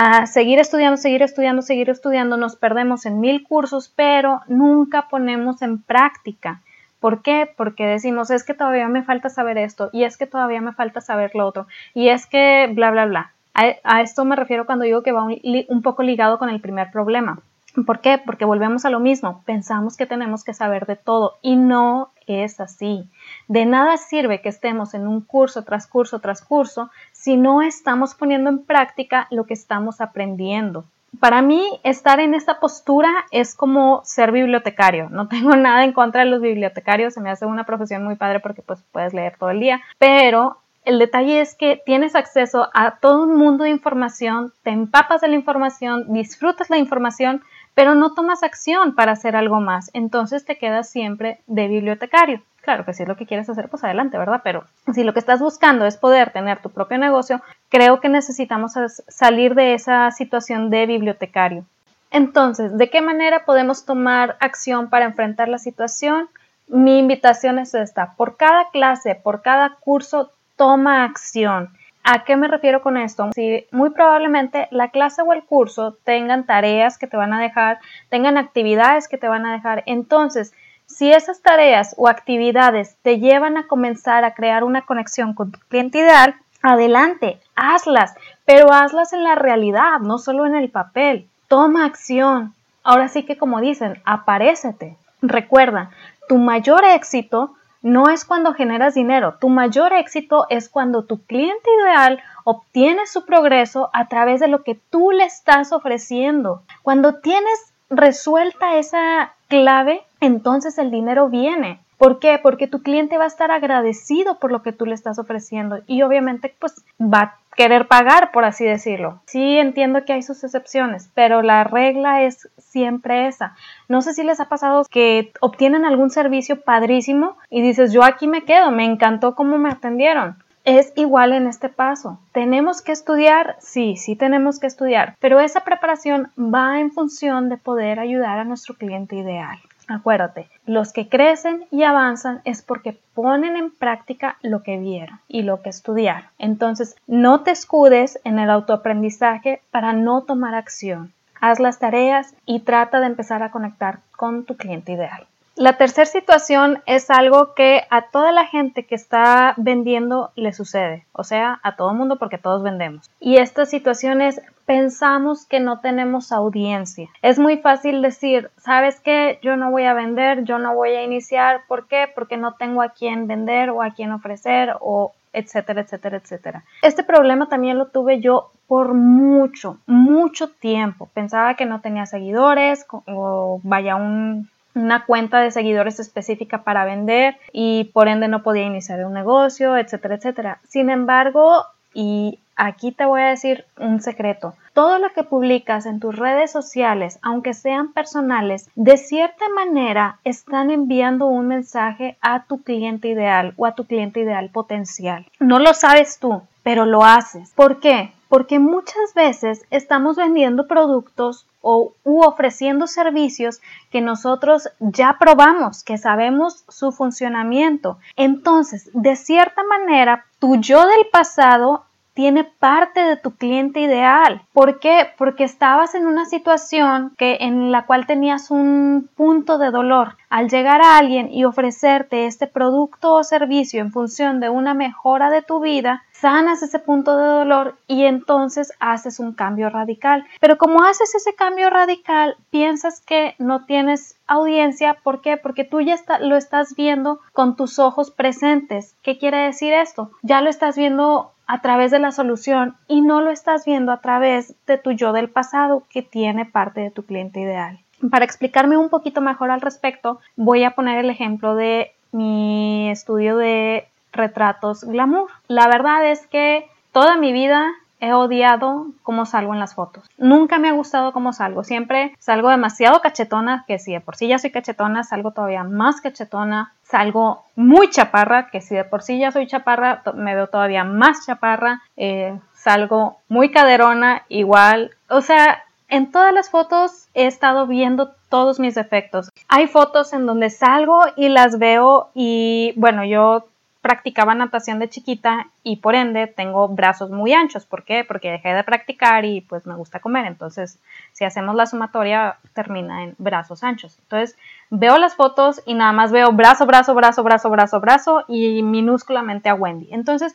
a 0.00 0.26
seguir 0.26 0.60
estudiando, 0.60 0.96
seguir 0.96 1.22
estudiando, 1.22 1.60
seguir 1.60 1.90
estudiando, 1.90 2.36
nos 2.36 2.54
perdemos 2.54 3.04
en 3.04 3.18
mil 3.18 3.42
cursos, 3.42 3.92
pero 3.96 4.42
nunca 4.46 5.08
ponemos 5.08 5.60
en 5.60 5.82
práctica. 5.82 6.62
¿Por 7.00 7.20
qué? 7.20 7.50
Porque 7.56 7.84
decimos, 7.84 8.30
es 8.30 8.44
que 8.44 8.54
todavía 8.54 8.86
me 8.86 9.02
falta 9.02 9.28
saber 9.28 9.58
esto, 9.58 9.90
y 9.92 10.04
es 10.04 10.16
que 10.16 10.28
todavía 10.28 10.60
me 10.60 10.72
falta 10.72 11.00
saber 11.00 11.32
lo 11.34 11.44
otro, 11.44 11.66
y 11.94 12.10
es 12.10 12.26
que 12.26 12.70
bla, 12.72 12.92
bla, 12.92 13.06
bla. 13.06 13.32
A, 13.54 14.00
esto 14.00 14.24
me 14.24 14.36
refiero 14.36 14.66
cuando 14.66 14.84
digo 14.84 15.02
que 15.02 15.10
va 15.10 15.24
un, 15.24 15.82
poco 15.82 16.04
ligado 16.04 16.38
con 16.38 16.48
el 16.48 16.60
primer 16.60 16.92
problema. 16.92 17.40
¿Por 17.84 18.00
qué? 18.00 18.18
Porque 18.24 18.44
volvemos 18.44 18.84
a 18.84 18.90
lo 18.90 19.00
mismo. 19.00 19.42
Pensamos 19.46 19.96
que 19.96 20.06
tenemos 20.06 20.44
que 20.44 20.54
saber 20.54 20.86
de 20.86 20.94
todo 20.94 21.38
y 21.42 21.56
no 21.56 22.12
es 22.28 22.60
así. 22.60 23.08
De 23.48 23.66
nada 23.66 23.96
sirve 23.96 24.40
que 24.42 24.48
estemos 24.48 24.94
en 24.94 25.08
un 25.08 25.22
curso 25.22 25.64
tras 25.64 25.88
curso 25.88 26.20
tras 26.20 26.42
curso 26.42 26.90
si 27.18 27.36
no 27.36 27.62
estamos 27.62 28.14
poniendo 28.14 28.48
en 28.48 28.64
práctica 28.64 29.26
lo 29.30 29.44
que 29.44 29.54
estamos 29.54 30.00
aprendiendo. 30.00 30.84
Para 31.18 31.42
mí, 31.42 31.68
estar 31.82 32.20
en 32.20 32.32
esta 32.32 32.60
postura 32.60 33.10
es 33.32 33.56
como 33.56 34.02
ser 34.04 34.30
bibliotecario. 34.30 35.08
No 35.10 35.26
tengo 35.26 35.50
nada 35.56 35.84
en 35.84 35.92
contra 35.92 36.22
de 36.22 36.30
los 36.30 36.40
bibliotecarios, 36.40 37.14
se 37.14 37.20
me 37.20 37.30
hace 37.30 37.44
una 37.44 37.64
profesión 37.64 38.04
muy 38.04 38.14
padre 38.14 38.38
porque 38.38 38.62
pues 38.62 38.84
puedes 38.92 39.12
leer 39.14 39.36
todo 39.36 39.50
el 39.50 39.58
día, 39.58 39.80
pero 39.98 40.58
el 40.84 41.00
detalle 41.00 41.40
es 41.40 41.56
que 41.56 41.82
tienes 41.84 42.14
acceso 42.14 42.68
a 42.72 42.98
todo 42.98 43.24
un 43.24 43.36
mundo 43.36 43.64
de 43.64 43.70
información, 43.70 44.52
te 44.62 44.70
empapas 44.70 45.20
de 45.20 45.28
la 45.28 45.34
información, 45.34 46.12
disfrutas 46.12 46.70
la 46.70 46.78
información, 46.78 47.42
pero 47.74 47.96
no 47.96 48.14
tomas 48.14 48.44
acción 48.44 48.94
para 48.94 49.12
hacer 49.12 49.34
algo 49.34 49.60
más. 49.60 49.90
Entonces 49.92 50.44
te 50.44 50.56
quedas 50.56 50.88
siempre 50.88 51.40
de 51.48 51.66
bibliotecario. 51.66 52.42
Claro 52.68 52.84
que 52.84 52.92
si 52.92 53.02
es 53.02 53.08
lo 53.08 53.16
que 53.16 53.24
quieres 53.24 53.48
hacer, 53.48 53.70
pues 53.70 53.82
adelante, 53.82 54.18
¿verdad? 54.18 54.42
Pero 54.44 54.62
si 54.92 55.02
lo 55.02 55.14
que 55.14 55.20
estás 55.20 55.40
buscando 55.40 55.86
es 55.86 55.96
poder 55.96 56.32
tener 56.32 56.60
tu 56.60 56.68
propio 56.68 56.98
negocio, 56.98 57.40
creo 57.70 57.98
que 57.98 58.10
necesitamos 58.10 58.74
salir 59.08 59.54
de 59.54 59.72
esa 59.72 60.10
situación 60.10 60.68
de 60.68 60.84
bibliotecario. 60.84 61.64
Entonces, 62.10 62.76
¿de 62.76 62.90
qué 62.90 63.00
manera 63.00 63.46
podemos 63.46 63.86
tomar 63.86 64.36
acción 64.40 64.90
para 64.90 65.06
enfrentar 65.06 65.48
la 65.48 65.56
situación? 65.56 66.28
Mi 66.66 66.98
invitación 66.98 67.58
es 67.58 67.72
esta. 67.72 68.12
Por 68.18 68.36
cada 68.36 68.68
clase, 68.68 69.14
por 69.14 69.40
cada 69.40 69.76
curso, 69.80 70.30
toma 70.56 71.04
acción. 71.04 71.70
¿A 72.04 72.24
qué 72.24 72.36
me 72.36 72.48
refiero 72.48 72.82
con 72.82 72.98
esto? 72.98 73.30
Si 73.34 73.66
muy 73.70 73.88
probablemente 73.88 74.68
la 74.72 74.90
clase 74.90 75.22
o 75.22 75.32
el 75.32 75.42
curso 75.42 75.96
tengan 76.04 76.44
tareas 76.44 76.98
que 76.98 77.06
te 77.06 77.16
van 77.16 77.32
a 77.32 77.40
dejar, 77.40 77.78
tengan 78.10 78.36
actividades 78.36 79.08
que 79.08 79.16
te 79.16 79.26
van 79.26 79.46
a 79.46 79.54
dejar. 79.54 79.84
Entonces, 79.86 80.52
si 80.88 81.12
esas 81.12 81.42
tareas 81.42 81.94
o 81.96 82.08
actividades 82.08 82.96
te 83.02 83.20
llevan 83.20 83.56
a 83.56 83.68
comenzar 83.68 84.24
a 84.24 84.34
crear 84.34 84.64
una 84.64 84.82
conexión 84.82 85.34
con 85.34 85.52
tu 85.52 85.60
cliente 85.68 85.98
ideal, 85.98 86.34
adelante, 86.62 87.40
hazlas, 87.54 88.14
pero 88.44 88.72
hazlas 88.72 89.12
en 89.12 89.22
la 89.22 89.34
realidad, 89.34 90.00
no 90.00 90.18
solo 90.18 90.46
en 90.46 90.56
el 90.56 90.70
papel. 90.70 91.28
Toma 91.46 91.84
acción. 91.84 92.54
Ahora 92.82 93.08
sí 93.08 93.24
que 93.24 93.36
como 93.36 93.60
dicen, 93.60 94.00
aparécete. 94.04 94.96
Recuerda, 95.22 95.90
tu 96.28 96.38
mayor 96.38 96.84
éxito 96.84 97.54
no 97.82 98.08
es 98.08 98.24
cuando 98.24 98.54
generas 98.54 98.94
dinero. 98.94 99.36
Tu 99.40 99.48
mayor 99.48 99.92
éxito 99.92 100.46
es 100.48 100.68
cuando 100.68 101.04
tu 101.04 101.22
cliente 101.22 101.70
ideal 101.82 102.20
obtiene 102.44 103.06
su 103.06 103.24
progreso 103.24 103.90
a 103.92 104.08
través 104.08 104.40
de 104.40 104.48
lo 104.48 104.62
que 104.62 104.74
tú 104.74 105.10
le 105.10 105.24
estás 105.24 105.72
ofreciendo. 105.72 106.62
Cuando 106.82 107.16
tienes 107.20 107.72
resuelta 107.90 108.76
esa 108.76 109.34
clave, 109.48 110.02
entonces 110.20 110.78
el 110.78 110.90
dinero 110.90 111.28
viene. 111.28 111.80
¿Por 111.98 112.20
qué? 112.20 112.38
Porque 112.40 112.68
tu 112.68 112.82
cliente 112.82 113.18
va 113.18 113.24
a 113.24 113.28
estar 113.28 113.50
agradecido 113.50 114.38
por 114.38 114.52
lo 114.52 114.62
que 114.62 114.72
tú 114.72 114.86
le 114.86 114.94
estás 114.94 115.18
ofreciendo 115.18 115.80
y 115.86 116.02
obviamente 116.02 116.54
pues 116.58 116.84
va 117.00 117.20
a 117.20 117.38
querer 117.56 117.88
pagar, 117.88 118.30
por 118.30 118.44
así 118.44 118.64
decirlo. 118.64 119.20
Sí 119.26 119.58
entiendo 119.58 120.04
que 120.04 120.12
hay 120.12 120.22
sus 120.22 120.44
excepciones, 120.44 121.10
pero 121.14 121.42
la 121.42 121.64
regla 121.64 122.22
es 122.22 122.48
siempre 122.56 123.26
esa. 123.26 123.56
No 123.88 124.00
sé 124.00 124.14
si 124.14 124.22
les 124.22 124.38
ha 124.38 124.48
pasado 124.48 124.84
que 124.88 125.32
obtienen 125.40 125.84
algún 125.84 126.10
servicio 126.10 126.60
padrísimo 126.60 127.36
y 127.50 127.60
dices, 127.60 127.92
yo 127.92 128.04
aquí 128.04 128.28
me 128.28 128.44
quedo, 128.44 128.70
me 128.70 128.84
encantó 128.84 129.34
cómo 129.34 129.58
me 129.58 129.70
atendieron. 129.70 130.36
Es 130.64 130.92
igual 130.94 131.32
en 131.32 131.48
este 131.48 131.68
paso. 131.68 132.20
¿Tenemos 132.30 132.80
que 132.80 132.92
estudiar? 132.92 133.56
Sí, 133.58 133.96
sí 133.96 134.14
tenemos 134.14 134.60
que 134.60 134.68
estudiar, 134.68 135.16
pero 135.18 135.40
esa 135.40 135.64
preparación 135.64 136.30
va 136.38 136.78
en 136.78 136.92
función 136.92 137.48
de 137.48 137.56
poder 137.56 137.98
ayudar 137.98 138.38
a 138.38 138.44
nuestro 138.44 138.74
cliente 138.74 139.16
ideal. 139.16 139.58
Acuérdate, 139.88 140.50
los 140.66 140.92
que 140.92 141.08
crecen 141.08 141.66
y 141.70 141.82
avanzan 141.82 142.42
es 142.44 142.60
porque 142.60 143.00
ponen 143.14 143.56
en 143.56 143.70
práctica 143.70 144.36
lo 144.42 144.62
que 144.62 144.76
vieron 144.76 145.18
y 145.28 145.42
lo 145.42 145.62
que 145.62 145.70
estudiaron. 145.70 146.28
Entonces, 146.38 146.94
no 147.06 147.42
te 147.42 147.52
escudes 147.52 148.20
en 148.24 148.38
el 148.38 148.50
autoaprendizaje 148.50 149.62
para 149.70 149.94
no 149.94 150.22
tomar 150.22 150.54
acción. 150.54 151.14
Haz 151.40 151.58
las 151.58 151.78
tareas 151.78 152.34
y 152.44 152.60
trata 152.60 153.00
de 153.00 153.06
empezar 153.06 153.42
a 153.42 153.50
conectar 153.50 154.00
con 154.14 154.44
tu 154.44 154.56
cliente 154.56 154.92
ideal. 154.92 155.26
La 155.58 155.76
tercera 155.76 156.06
situación 156.06 156.82
es 156.86 157.10
algo 157.10 157.54
que 157.54 157.82
a 157.90 158.10
toda 158.10 158.30
la 158.30 158.46
gente 158.46 158.86
que 158.86 158.94
está 158.94 159.54
vendiendo 159.56 160.30
le 160.36 160.52
sucede, 160.52 161.04
o 161.12 161.24
sea, 161.24 161.58
a 161.64 161.74
todo 161.74 161.94
mundo 161.94 162.16
porque 162.16 162.38
todos 162.38 162.62
vendemos. 162.62 163.10
Y 163.18 163.38
esta 163.38 163.66
situación 163.66 164.20
es 164.20 164.40
pensamos 164.68 165.46
que 165.46 165.60
no 165.60 165.80
tenemos 165.80 166.30
audiencia. 166.30 167.08
Es 167.22 167.38
muy 167.38 167.56
fácil 167.56 168.02
decir, 168.02 168.50
¿sabes 168.58 169.00
qué? 169.00 169.38
Yo 169.42 169.56
no 169.56 169.70
voy 169.70 169.84
a 169.84 169.94
vender, 169.94 170.44
yo 170.44 170.58
no 170.58 170.74
voy 170.74 170.90
a 170.90 171.02
iniciar. 171.02 171.62
¿Por 171.66 171.88
qué? 171.88 172.06
Porque 172.14 172.36
no 172.36 172.52
tengo 172.52 172.82
a 172.82 172.90
quién 172.90 173.26
vender 173.26 173.70
o 173.70 173.82
a 173.82 173.92
quién 173.92 174.12
ofrecer 174.12 174.74
o 174.80 175.12
etcétera, 175.32 175.80
etcétera, 175.80 176.18
etcétera. 176.18 176.64
Este 176.82 177.02
problema 177.02 177.48
también 177.48 177.78
lo 177.78 177.86
tuve 177.86 178.20
yo 178.20 178.50
por 178.66 178.92
mucho, 178.92 179.78
mucho 179.86 180.50
tiempo. 180.50 181.08
Pensaba 181.14 181.54
que 181.54 181.64
no 181.64 181.80
tenía 181.80 182.04
seguidores 182.04 182.84
o 183.06 183.60
vaya 183.62 183.96
un 183.96 184.50
una 184.74 185.06
cuenta 185.06 185.40
de 185.40 185.50
seguidores 185.50 185.98
específica 185.98 186.62
para 186.62 186.84
vender 186.84 187.36
y 187.52 187.90
por 187.94 188.06
ende 188.06 188.28
no 188.28 188.44
podía 188.44 188.62
iniciar 188.62 189.04
un 189.04 189.14
negocio, 189.14 189.76
etcétera, 189.76 190.16
etcétera. 190.16 190.60
Sin 190.68 190.88
embargo, 190.88 191.64
y 191.94 192.38
aquí 192.58 192.92
te 192.92 193.06
voy 193.06 193.22
a 193.22 193.28
decir 193.28 193.64
un 193.78 194.02
secreto. 194.02 194.54
Todo 194.74 194.98
lo 194.98 195.10
que 195.14 195.22
publicas 195.22 195.86
en 195.86 196.00
tus 196.00 196.14
redes 196.14 196.50
sociales, 196.50 197.18
aunque 197.22 197.54
sean 197.54 197.92
personales, 197.92 198.68
de 198.74 198.98
cierta 198.98 199.48
manera 199.54 200.18
están 200.24 200.70
enviando 200.70 201.26
un 201.26 201.46
mensaje 201.46 202.18
a 202.20 202.44
tu 202.44 202.62
cliente 202.62 203.08
ideal 203.08 203.54
o 203.56 203.64
a 203.64 203.74
tu 203.74 203.86
cliente 203.86 204.20
ideal 204.20 204.50
potencial. 204.50 205.26
No 205.40 205.58
lo 205.58 205.72
sabes 205.72 206.18
tú, 206.18 206.42
pero 206.62 206.84
lo 206.84 207.04
haces. 207.04 207.52
¿Por 207.54 207.80
qué? 207.80 208.12
Porque 208.28 208.58
muchas 208.58 209.14
veces 209.14 209.64
estamos 209.70 210.16
vendiendo 210.16 210.66
productos 210.66 211.46
o 211.60 211.92
u 212.04 212.20
ofreciendo 212.20 212.86
servicios 212.86 213.60
que 213.90 214.00
nosotros 214.00 214.68
ya 214.80 215.16
probamos, 215.18 215.82
que 215.82 215.98
sabemos 215.98 216.64
su 216.68 216.92
funcionamiento. 216.92 217.98
Entonces, 218.16 218.90
de 218.92 219.16
cierta 219.16 219.62
manera, 219.64 220.26
tu 220.38 220.56
yo 220.56 220.86
del 220.86 221.06
pasado 221.10 221.84
tiene 222.18 222.42
parte 222.42 222.98
de 222.98 223.16
tu 223.16 223.36
cliente 223.36 223.78
ideal. 223.78 224.42
¿Por 224.52 224.80
qué? 224.80 225.06
Porque 225.16 225.44
estabas 225.44 225.94
en 225.94 226.04
una 226.04 226.24
situación 226.24 227.12
que, 227.16 227.38
en 227.42 227.70
la 227.70 227.86
cual 227.86 228.08
tenías 228.08 228.50
un 228.50 229.08
punto 229.14 229.56
de 229.56 229.70
dolor. 229.70 230.16
Al 230.28 230.48
llegar 230.48 230.82
a 230.82 230.98
alguien 230.98 231.32
y 231.32 231.44
ofrecerte 231.44 232.26
este 232.26 232.48
producto 232.48 233.14
o 233.14 233.22
servicio 233.22 233.80
en 233.80 233.92
función 233.92 234.40
de 234.40 234.48
una 234.48 234.74
mejora 234.74 235.30
de 235.30 235.42
tu 235.42 235.60
vida, 235.60 236.02
sanas 236.10 236.60
ese 236.60 236.80
punto 236.80 237.16
de 237.16 237.28
dolor 237.28 237.76
y 237.86 238.02
entonces 238.02 238.72
haces 238.80 239.20
un 239.20 239.32
cambio 239.32 239.70
radical. 239.70 240.24
Pero 240.40 240.58
como 240.58 240.82
haces 240.82 241.14
ese 241.14 241.36
cambio 241.36 241.70
radical, 241.70 242.36
piensas 242.50 243.00
que 243.00 243.36
no 243.38 243.64
tienes 243.64 244.16
audiencia. 244.26 244.94
¿Por 245.04 245.20
qué? 245.20 245.36
Porque 245.36 245.62
tú 245.62 245.80
ya 245.82 245.94
lo 246.18 246.36
estás 246.36 246.74
viendo 246.74 247.20
con 247.32 247.54
tus 247.54 247.78
ojos 247.78 248.10
presentes. 248.10 248.96
¿Qué 249.02 249.18
quiere 249.18 249.38
decir 249.38 249.72
esto? 249.72 250.10
Ya 250.22 250.40
lo 250.40 250.50
estás 250.50 250.76
viendo 250.76 251.30
a 251.48 251.60
través 251.62 251.90
de 251.90 251.98
la 251.98 252.12
solución 252.12 252.76
y 252.86 253.00
no 253.00 253.22
lo 253.22 253.30
estás 253.30 253.64
viendo 253.64 253.90
a 253.90 254.00
través 254.00 254.54
de 254.66 254.78
tu 254.78 254.92
yo 254.92 255.12
del 255.12 255.30
pasado 255.30 255.82
que 255.90 256.02
tiene 256.02 256.44
parte 256.44 256.80
de 256.80 256.90
tu 256.90 257.04
cliente 257.04 257.40
ideal. 257.40 257.80
Para 258.10 258.24
explicarme 258.24 258.76
un 258.76 258.90
poquito 258.90 259.20
mejor 259.20 259.50
al 259.50 259.62
respecto, 259.62 260.20
voy 260.36 260.62
a 260.62 260.72
poner 260.72 260.98
el 260.98 261.10
ejemplo 261.10 261.56
de 261.56 261.92
mi 262.12 262.90
estudio 262.90 263.36
de 263.38 263.88
retratos 264.12 264.84
glamour. 264.84 265.30
La 265.48 265.66
verdad 265.66 266.08
es 266.08 266.26
que 266.26 266.68
toda 266.92 267.16
mi 267.16 267.32
vida 267.32 267.72
he 268.00 268.12
odiado 268.12 268.86
cómo 269.02 269.26
salgo 269.26 269.52
en 269.54 269.60
las 269.60 269.74
fotos. 269.74 270.04
Nunca 270.16 270.58
me 270.58 270.68
ha 270.68 270.72
gustado 270.72 271.12
cómo 271.12 271.32
salgo. 271.32 271.64
Siempre 271.64 272.14
salgo 272.18 272.50
demasiado 272.50 273.00
cachetona, 273.00 273.64
que 273.66 273.78
si 273.78 273.92
de 273.92 274.00
por 274.00 274.16
sí 274.16 274.28
ya 274.28 274.38
soy 274.38 274.50
cachetona, 274.50 275.04
salgo 275.04 275.32
todavía 275.32 275.64
más 275.64 276.00
cachetona. 276.00 276.72
Salgo 276.82 277.44
muy 277.54 277.90
chaparra, 277.90 278.48
que 278.50 278.60
si 278.60 278.74
de 278.74 278.84
por 278.84 279.02
sí 279.02 279.18
ya 279.18 279.30
soy 279.30 279.46
chaparra, 279.46 280.02
me 280.14 280.34
veo 280.34 280.46
todavía 280.46 280.84
más 280.84 281.26
chaparra. 281.26 281.82
Eh, 281.96 282.38
salgo 282.54 283.18
muy 283.28 283.50
caderona, 283.50 284.22
igual. 284.28 284.92
O 285.08 285.20
sea, 285.20 285.62
en 285.88 286.10
todas 286.10 286.32
las 286.32 286.50
fotos 286.50 287.08
he 287.14 287.26
estado 287.26 287.66
viendo 287.66 288.14
todos 288.28 288.60
mis 288.60 288.74
defectos. 288.74 289.30
Hay 289.48 289.66
fotos 289.66 290.12
en 290.12 290.26
donde 290.26 290.50
salgo 290.50 291.02
y 291.16 291.28
las 291.28 291.58
veo 291.58 292.10
y 292.14 292.74
bueno, 292.76 293.04
yo 293.04 293.46
practicaba 293.88 294.34
natación 294.34 294.78
de 294.80 294.90
chiquita 294.90 295.46
y 295.62 295.76
por 295.76 295.94
ende 295.94 296.26
tengo 296.26 296.68
brazos 296.68 297.08
muy 297.08 297.32
anchos. 297.32 297.64
¿Por 297.64 297.84
qué? 297.84 298.04
Porque 298.06 298.30
dejé 298.30 298.52
de 298.52 298.62
practicar 298.62 299.24
y 299.24 299.40
pues 299.40 299.64
me 299.64 299.74
gusta 299.74 299.98
comer. 299.98 300.26
Entonces, 300.26 300.78
si 301.14 301.24
hacemos 301.24 301.54
la 301.54 301.64
sumatoria, 301.64 302.36
termina 302.52 303.04
en 303.04 303.14
brazos 303.16 303.64
anchos. 303.64 303.98
Entonces, 304.02 304.36
veo 304.68 304.98
las 304.98 305.16
fotos 305.16 305.62
y 305.64 305.72
nada 305.72 305.92
más 305.92 306.12
veo 306.12 306.32
brazo, 306.32 306.66
brazo, 306.66 306.94
brazo, 306.94 307.24
brazo, 307.24 307.48
brazo, 307.48 307.80
brazo 307.80 308.24
y 308.28 308.62
minúsculamente 308.62 309.48
a 309.48 309.54
Wendy. 309.54 309.88
Entonces, 309.90 310.34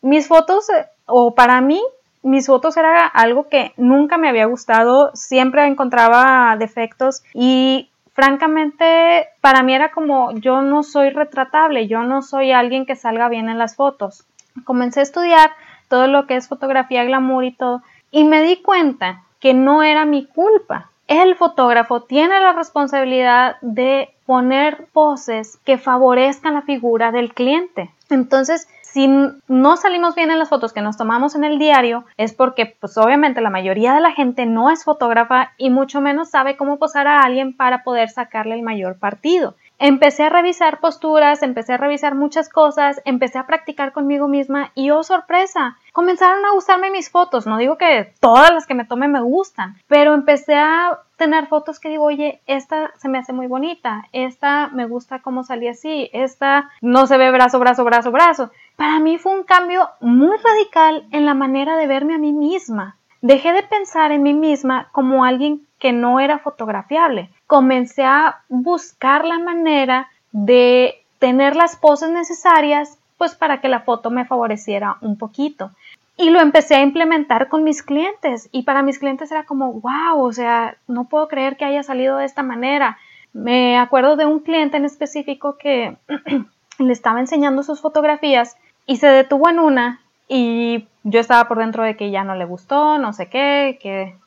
mis 0.00 0.26
fotos, 0.26 0.68
o 1.04 1.34
para 1.34 1.60
mí, 1.60 1.82
mis 2.22 2.46
fotos 2.46 2.78
era 2.78 3.06
algo 3.06 3.50
que 3.50 3.74
nunca 3.76 4.16
me 4.16 4.30
había 4.30 4.46
gustado, 4.46 5.10
siempre 5.12 5.66
encontraba 5.66 6.56
defectos 6.56 7.22
y 7.34 7.90
francamente, 8.14 9.26
para 9.40 9.62
mí 9.62 9.74
era 9.74 9.90
como 9.90 10.32
yo 10.32 10.62
no 10.62 10.82
soy 10.82 11.10
retratable, 11.10 11.88
yo 11.88 12.02
no 12.04 12.22
soy 12.22 12.52
alguien 12.52 12.86
que 12.86 12.96
salga 12.96 13.28
bien 13.28 13.48
en 13.48 13.58
las 13.58 13.76
fotos. 13.76 14.24
Comencé 14.64 15.00
a 15.00 15.02
estudiar 15.02 15.50
todo 15.88 16.06
lo 16.06 16.26
que 16.26 16.36
es 16.36 16.48
fotografía 16.48 17.04
glamour 17.04 17.44
y 17.44 17.52
todo, 17.52 17.82
y 18.10 18.24
me 18.24 18.42
di 18.42 18.62
cuenta 18.62 19.22
que 19.40 19.52
no 19.52 19.82
era 19.82 20.04
mi 20.04 20.24
culpa. 20.24 20.90
El 21.06 21.34
fotógrafo 21.34 22.02
tiene 22.02 22.40
la 22.40 22.54
responsabilidad 22.54 23.56
de 23.60 24.14
poner 24.24 24.86
poses 24.92 25.58
que 25.64 25.76
favorezcan 25.76 26.54
la 26.54 26.62
figura 26.62 27.12
del 27.12 27.34
cliente. 27.34 27.90
Entonces, 28.08 28.68
si 28.94 29.08
no 29.48 29.76
salimos 29.76 30.14
bien 30.14 30.30
en 30.30 30.38
las 30.38 30.50
fotos 30.50 30.72
que 30.72 30.80
nos 30.80 30.96
tomamos 30.96 31.34
en 31.34 31.42
el 31.42 31.58
diario, 31.58 32.04
es 32.16 32.32
porque 32.32 32.76
pues 32.78 32.96
obviamente 32.96 33.40
la 33.40 33.50
mayoría 33.50 33.92
de 33.92 34.00
la 34.00 34.12
gente 34.12 34.46
no 34.46 34.70
es 34.70 34.84
fotógrafa 34.84 35.50
y 35.58 35.70
mucho 35.70 36.00
menos 36.00 36.30
sabe 36.30 36.56
cómo 36.56 36.78
posar 36.78 37.08
a 37.08 37.22
alguien 37.22 37.56
para 37.56 37.82
poder 37.82 38.08
sacarle 38.08 38.54
el 38.54 38.62
mayor 38.62 39.00
partido. 39.00 39.56
Empecé 39.78 40.22
a 40.22 40.28
revisar 40.28 40.78
posturas, 40.78 41.42
empecé 41.42 41.72
a 41.72 41.78
revisar 41.78 42.14
muchas 42.14 42.48
cosas, 42.48 43.02
empecé 43.04 43.38
a 43.38 43.46
practicar 43.46 43.92
conmigo 43.92 44.28
misma 44.28 44.70
y 44.74 44.90
oh 44.90 45.02
sorpresa, 45.02 45.76
comenzaron 45.92 46.44
a 46.46 46.52
gustarme 46.52 46.90
mis 46.90 47.10
fotos. 47.10 47.46
No 47.46 47.58
digo 47.58 47.76
que 47.76 48.12
todas 48.20 48.52
las 48.52 48.66
que 48.66 48.74
me 48.74 48.84
tome 48.84 49.08
me 49.08 49.20
gustan, 49.20 49.76
pero 49.88 50.14
empecé 50.14 50.54
a 50.54 51.00
tener 51.16 51.48
fotos 51.48 51.80
que 51.80 51.88
digo, 51.88 52.04
oye, 52.04 52.40
esta 52.46 52.92
se 52.98 53.08
me 53.08 53.18
hace 53.18 53.32
muy 53.32 53.48
bonita, 53.48 54.04
esta 54.12 54.68
me 54.68 54.86
gusta 54.86 55.20
cómo 55.20 55.42
salí 55.42 55.68
así, 55.68 56.08
esta 56.12 56.70
no 56.80 57.06
se 57.06 57.18
ve 57.18 57.32
brazo, 57.32 57.58
brazo, 57.58 57.84
brazo, 57.84 58.12
brazo. 58.12 58.50
Para 58.76 59.00
mí 59.00 59.18
fue 59.18 59.32
un 59.32 59.44
cambio 59.44 59.88
muy 60.00 60.36
radical 60.36 61.04
en 61.10 61.26
la 61.26 61.34
manera 61.34 61.76
de 61.76 61.86
verme 61.88 62.14
a 62.14 62.18
mí 62.18 62.32
misma. 62.32 62.96
Dejé 63.22 63.52
de 63.52 63.62
pensar 63.62 64.12
en 64.12 64.22
mí 64.22 64.34
misma 64.34 64.88
como 64.92 65.24
alguien 65.24 65.66
que 65.78 65.92
no 65.92 66.20
era 66.20 66.38
fotografiable 66.38 67.30
comencé 67.54 68.02
a 68.02 68.40
buscar 68.48 69.24
la 69.24 69.38
manera 69.38 70.08
de 70.32 70.96
tener 71.20 71.54
las 71.54 71.76
poses 71.76 72.10
necesarias 72.10 72.98
pues 73.16 73.36
para 73.36 73.60
que 73.60 73.68
la 73.68 73.82
foto 73.82 74.10
me 74.10 74.24
favoreciera 74.24 74.96
un 75.02 75.16
poquito. 75.16 75.70
Y 76.16 76.30
lo 76.30 76.40
empecé 76.40 76.74
a 76.74 76.82
implementar 76.82 77.48
con 77.48 77.62
mis 77.62 77.84
clientes 77.84 78.48
y 78.50 78.64
para 78.64 78.82
mis 78.82 78.98
clientes 78.98 79.30
era 79.30 79.44
como, 79.44 79.72
wow, 79.74 80.20
o 80.20 80.32
sea, 80.32 80.78
no 80.88 81.04
puedo 81.04 81.28
creer 81.28 81.56
que 81.56 81.64
haya 81.64 81.84
salido 81.84 82.16
de 82.16 82.24
esta 82.24 82.42
manera. 82.42 82.98
Me 83.32 83.78
acuerdo 83.78 84.16
de 84.16 84.26
un 84.26 84.40
cliente 84.40 84.76
en 84.76 84.84
específico 84.84 85.56
que 85.56 85.96
le 86.80 86.92
estaba 86.92 87.20
enseñando 87.20 87.62
sus 87.62 87.80
fotografías 87.80 88.56
y 88.84 88.96
se 88.96 89.06
detuvo 89.06 89.48
en 89.48 89.60
una 89.60 90.00
y 90.26 90.88
yo 91.04 91.20
estaba 91.20 91.46
por 91.46 91.58
dentro 91.58 91.84
de 91.84 91.96
que 91.96 92.10
ya 92.10 92.24
no 92.24 92.34
le 92.34 92.46
gustó, 92.46 92.98
no 92.98 93.12
sé 93.12 93.28
qué, 93.28 93.78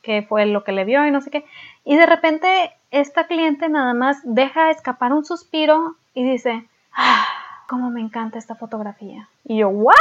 qué, 0.02 0.22
fue 0.22 0.46
lo 0.46 0.64
que 0.64 0.72
le 0.72 0.86
vio 0.86 1.06
y 1.06 1.10
no 1.10 1.20
sé 1.20 1.30
qué. 1.30 1.44
Y 1.84 1.96
de 1.96 2.06
repente 2.06 2.72
esta 2.90 3.26
cliente 3.26 3.68
nada 3.68 3.94
más 3.94 4.18
deja 4.24 4.70
escapar 4.70 5.12
un 5.12 5.24
suspiro 5.24 5.96
y 6.14 6.24
dice, 6.24 6.66
ah, 6.94 7.26
cómo 7.68 7.90
me 7.90 8.00
encanta 8.00 8.38
esta 8.38 8.54
fotografía. 8.54 9.28
Y 9.44 9.58
yo, 9.58 9.68
¿what? 9.68 9.94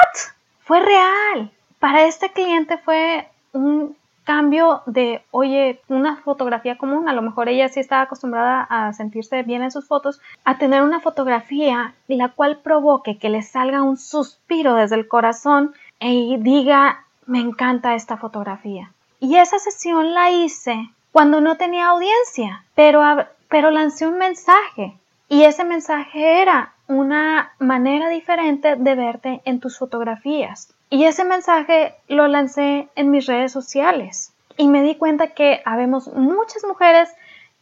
Fue 0.59 0.79
real. 0.79 1.51
Para 1.79 2.05
este 2.05 2.31
cliente 2.31 2.77
fue 2.77 3.29
un 3.53 3.95
cambio 4.23 4.81
de, 4.85 5.23
oye, 5.31 5.79
una 5.87 6.17
fotografía 6.17 6.77
común, 6.77 7.07
a 7.07 7.13
lo 7.13 7.21
mejor 7.21 7.47
ella 7.47 7.69
sí 7.69 7.79
estaba 7.79 8.01
acostumbrada 8.01 8.67
a 8.69 8.91
sentirse 8.91 9.43
bien 9.43 9.63
en 9.63 9.71
sus 9.71 9.87
fotos, 9.87 10.19
a 10.43 10.57
tener 10.57 10.83
una 10.83 10.99
fotografía 10.99 11.93
la 12.07 12.29
cual 12.29 12.57
provoque 12.57 13.17
que 13.17 13.29
le 13.29 13.41
salga 13.41 13.83
un 13.83 13.95
suspiro 13.95 14.75
desde 14.75 14.95
el 14.95 15.07
corazón 15.07 15.73
y 15.99 16.35
diga, 16.37 17.05
me 17.25 17.39
encanta 17.39 17.95
esta 17.95 18.17
fotografía. 18.17 18.91
Y 19.19 19.37
esa 19.37 19.59
sesión 19.59 20.13
la 20.13 20.29
hice 20.29 20.89
cuando 21.11 21.41
no 21.41 21.57
tenía 21.57 21.87
audiencia, 21.87 22.63
pero, 22.75 23.03
pero 23.49 23.71
lancé 23.71 24.07
un 24.07 24.17
mensaje 24.17 24.93
y 25.29 25.43
ese 25.43 25.63
mensaje 25.63 26.41
era 26.41 26.73
una 26.87 27.51
manera 27.59 28.09
diferente 28.09 28.75
de 28.75 28.95
verte 28.95 29.41
en 29.45 29.59
tus 29.59 29.77
fotografías. 29.77 30.73
Y 30.89 31.03
ese 31.03 31.25
mensaje 31.25 31.95
lo 32.07 32.27
lancé 32.27 32.87
en 32.95 33.11
mis 33.11 33.25
redes 33.25 33.51
sociales 33.51 34.33
y 34.57 34.67
me 34.67 34.81
di 34.81 34.95
cuenta 34.95 35.33
que 35.33 35.61
habemos 35.65 36.07
muchas 36.13 36.63
mujeres 36.63 37.09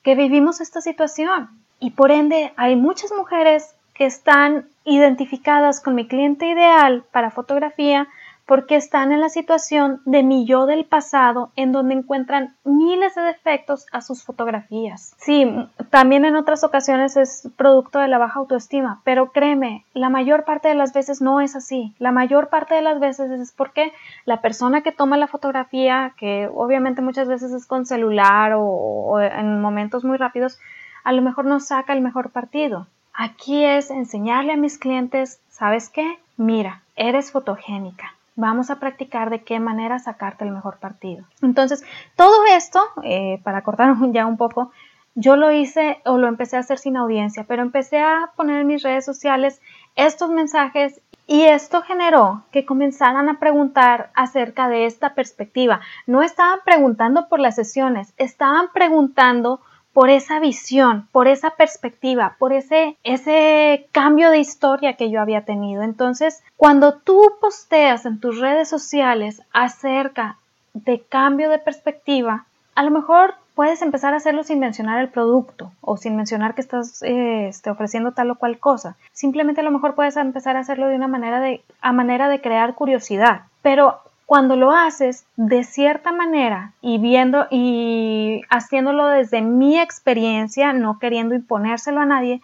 que 0.04 0.16
vivimos 0.16 0.62
esta 0.62 0.82
situación 0.82 1.50
y 1.80 1.92
por 1.92 2.12
ende 2.12 2.54
hay 2.56 2.76
muchas 2.76 3.12
mujeres 3.12 3.76
que 3.96 4.06
están 4.06 4.68
identificadas 4.84 5.82
con 5.82 5.96
mi 5.96 6.08
cliente 6.08 6.48
ideal 6.48 7.04
para 7.12 7.32
fotografía 7.32 8.08
porque 8.46 8.76
están 8.76 9.12
en 9.12 9.22
la 9.22 9.30
situación 9.30 10.02
de 10.06 10.22
mi 10.22 10.46
yo 10.46 10.66
del 10.66 10.86
pasado 10.86 11.52
en 11.56 11.72
donde 11.72 11.96
encuentran 11.96 12.56
miles 12.64 13.16
de 13.16 13.24
defectos 13.24 13.88
a 13.92 14.02
sus 14.02 14.24
fotografías. 14.24 15.16
Sí, 15.18 15.52
también 15.90 16.26
en 16.26 16.36
otras 16.36 16.64
ocasiones 16.64 17.18
es 17.18 17.50
producto 17.58 18.00
de 18.00 18.08
la 18.08 18.20
baja 18.20 18.40
autoestima, 18.40 19.02
pero 19.04 19.32
créeme, 19.32 19.84
la 19.94 20.10
mayor 20.10 20.46
parte 20.46 20.68
de 20.68 20.76
las 20.76 20.94
veces 20.94 21.22
no 21.22 21.42
es 21.42 21.56
así. 21.56 21.96
La 21.98 22.12
mayor 22.12 22.50
parte 22.50 22.76
de 22.76 22.82
las 22.82 23.00
veces 23.00 23.32
es 23.32 23.52
porque 23.52 23.92
la 24.26 24.42
persona 24.42 24.82
que 24.82 24.92
toma 24.92 25.18
la 25.18 25.28
fotografía, 25.28 26.14
que 26.18 26.48
obviamente 26.54 27.02
muchas 27.02 27.28
veces 27.28 27.52
es 27.52 27.66
con 27.66 27.86
celular 27.86 28.54
o, 28.54 28.64
o 28.64 29.20
en 29.20 29.60
momentos 29.60 30.04
muy 30.04 30.18
rápidos, 30.18 30.60
a 31.04 31.12
lo 31.14 31.22
mejor 31.22 31.46
no 31.46 31.60
saca 31.60 31.94
el 31.94 32.02
mejor 32.02 32.30
partido. 32.30 32.88
Aquí 33.14 33.64
es 33.64 33.90
enseñarle 33.90 34.54
a 34.54 34.58
mis 34.58 34.78
clientes, 34.78 35.40
¿sabes 35.50 35.90
qué? 35.90 36.20
Mira, 36.38 36.82
eres 36.96 37.32
fotogénica 37.32 38.14
vamos 38.36 38.70
a 38.70 38.80
practicar 38.80 39.30
de 39.30 39.44
qué 39.44 39.60
manera 39.60 40.00
sacarte 40.00 40.44
el 40.46 40.52
mejor 40.52 40.78
partido. 40.78 41.26
Entonces, 41.42 41.84
todo 42.16 42.46
esto, 42.56 42.82
eh, 43.04 43.40
para 43.44 43.64
cortar 43.64 43.96
ya 44.12 44.26
un 44.26 44.38
poco, 44.38 44.72
yo 45.16 45.38
lo 45.38 45.52
hice 45.52 46.02
o 46.04 46.18
lo 46.18 46.28
empecé 46.28 46.58
a 46.58 46.60
hacer 46.60 46.78
sin 46.78 46.98
audiencia, 46.98 47.46
pero 47.48 47.62
empecé 47.62 48.00
a 48.02 48.32
poner 48.36 48.62
en 48.62 48.68
mis 48.68 48.84
redes 48.84 49.06
sociales 49.06 49.62
estos 49.96 50.30
mensajes 50.30 51.02
y 51.28 51.44
esto 51.44 51.82
generó 51.82 52.44
que 52.52 52.66
comenzaran 52.66 53.30
a 53.30 53.40
preguntar 53.40 54.12
acerca 54.14 54.68
de 54.68 54.86
esta 54.86 55.16
perspectiva. 55.16 55.80
No 56.06 56.22
estaban 56.22 56.60
preguntando 56.66 57.30
por 57.30 57.40
las 57.40 57.56
sesiones, 57.56 58.14
estaban 58.18 58.68
preguntando 58.74 59.62
por 59.96 60.10
esa 60.10 60.42
visión, 60.42 61.08
por 61.14 61.30
esa 61.30 61.52
perspectiva, 61.52 62.36
por 62.38 62.52
ese, 62.52 62.98
ese 63.06 63.88
cambio 63.94 64.30
de 64.30 64.40
historia 64.40 64.98
que 64.98 65.10
yo 65.10 65.22
había 65.22 65.46
tenido. 65.46 65.84
Entonces, 65.84 66.44
cuando 66.58 66.96
tú 66.96 67.22
posteas 67.40 68.06
en 68.06 68.20
tus 68.20 68.42
redes 68.42 68.68
sociales 68.68 69.42
acerca 69.54 70.38
de 70.74 71.00
cambio 71.00 71.50
de 71.50 71.60
perspectiva, 71.60 72.46
a 72.76 72.84
lo 72.84 72.92
mejor 72.92 73.36
puedes 73.56 73.82
empezar 73.82 74.14
a 74.14 74.18
hacerlo 74.18 74.44
sin 74.44 74.60
mencionar 74.60 75.00
el 75.00 75.08
producto 75.08 75.72
o 75.80 75.96
sin 75.96 76.18
mencionar 76.18 76.56
que 76.56 76.62
estás 76.62 77.02
eh, 77.04 77.48
este, 77.48 77.70
ofreciendo 77.70 78.12
tal 78.12 78.32
o 78.32 78.36
cual 78.36 78.60
cosa. 78.60 78.98
Simplemente 79.14 79.62
a 79.62 79.64
lo 79.64 79.72
mejor 79.72 79.96
puedes 79.96 80.18
empezar 80.18 80.58
a 80.58 80.60
hacerlo 80.60 80.90
de 80.90 80.98
una 80.98 81.08
manera 81.08 81.40
de, 81.40 81.64
a 81.80 81.94
manera 81.94 82.28
de 82.28 82.42
crear 82.42 82.76
curiosidad. 82.76 83.44
Pero 83.62 84.02
cuando 84.26 84.56
lo 84.56 84.72
haces 84.72 85.26
de 85.36 85.64
cierta 85.64 86.12
manera 86.12 86.74
y 86.82 86.98
viendo 86.98 87.48
y 87.52 88.42
haciéndolo 88.50 89.08
desde 89.08 89.42
mi 89.42 89.80
experiencia, 89.80 90.74
no 90.74 90.98
queriendo 91.00 91.36
imponérselo 91.36 92.02
a 92.02 92.06
nadie, 92.06 92.42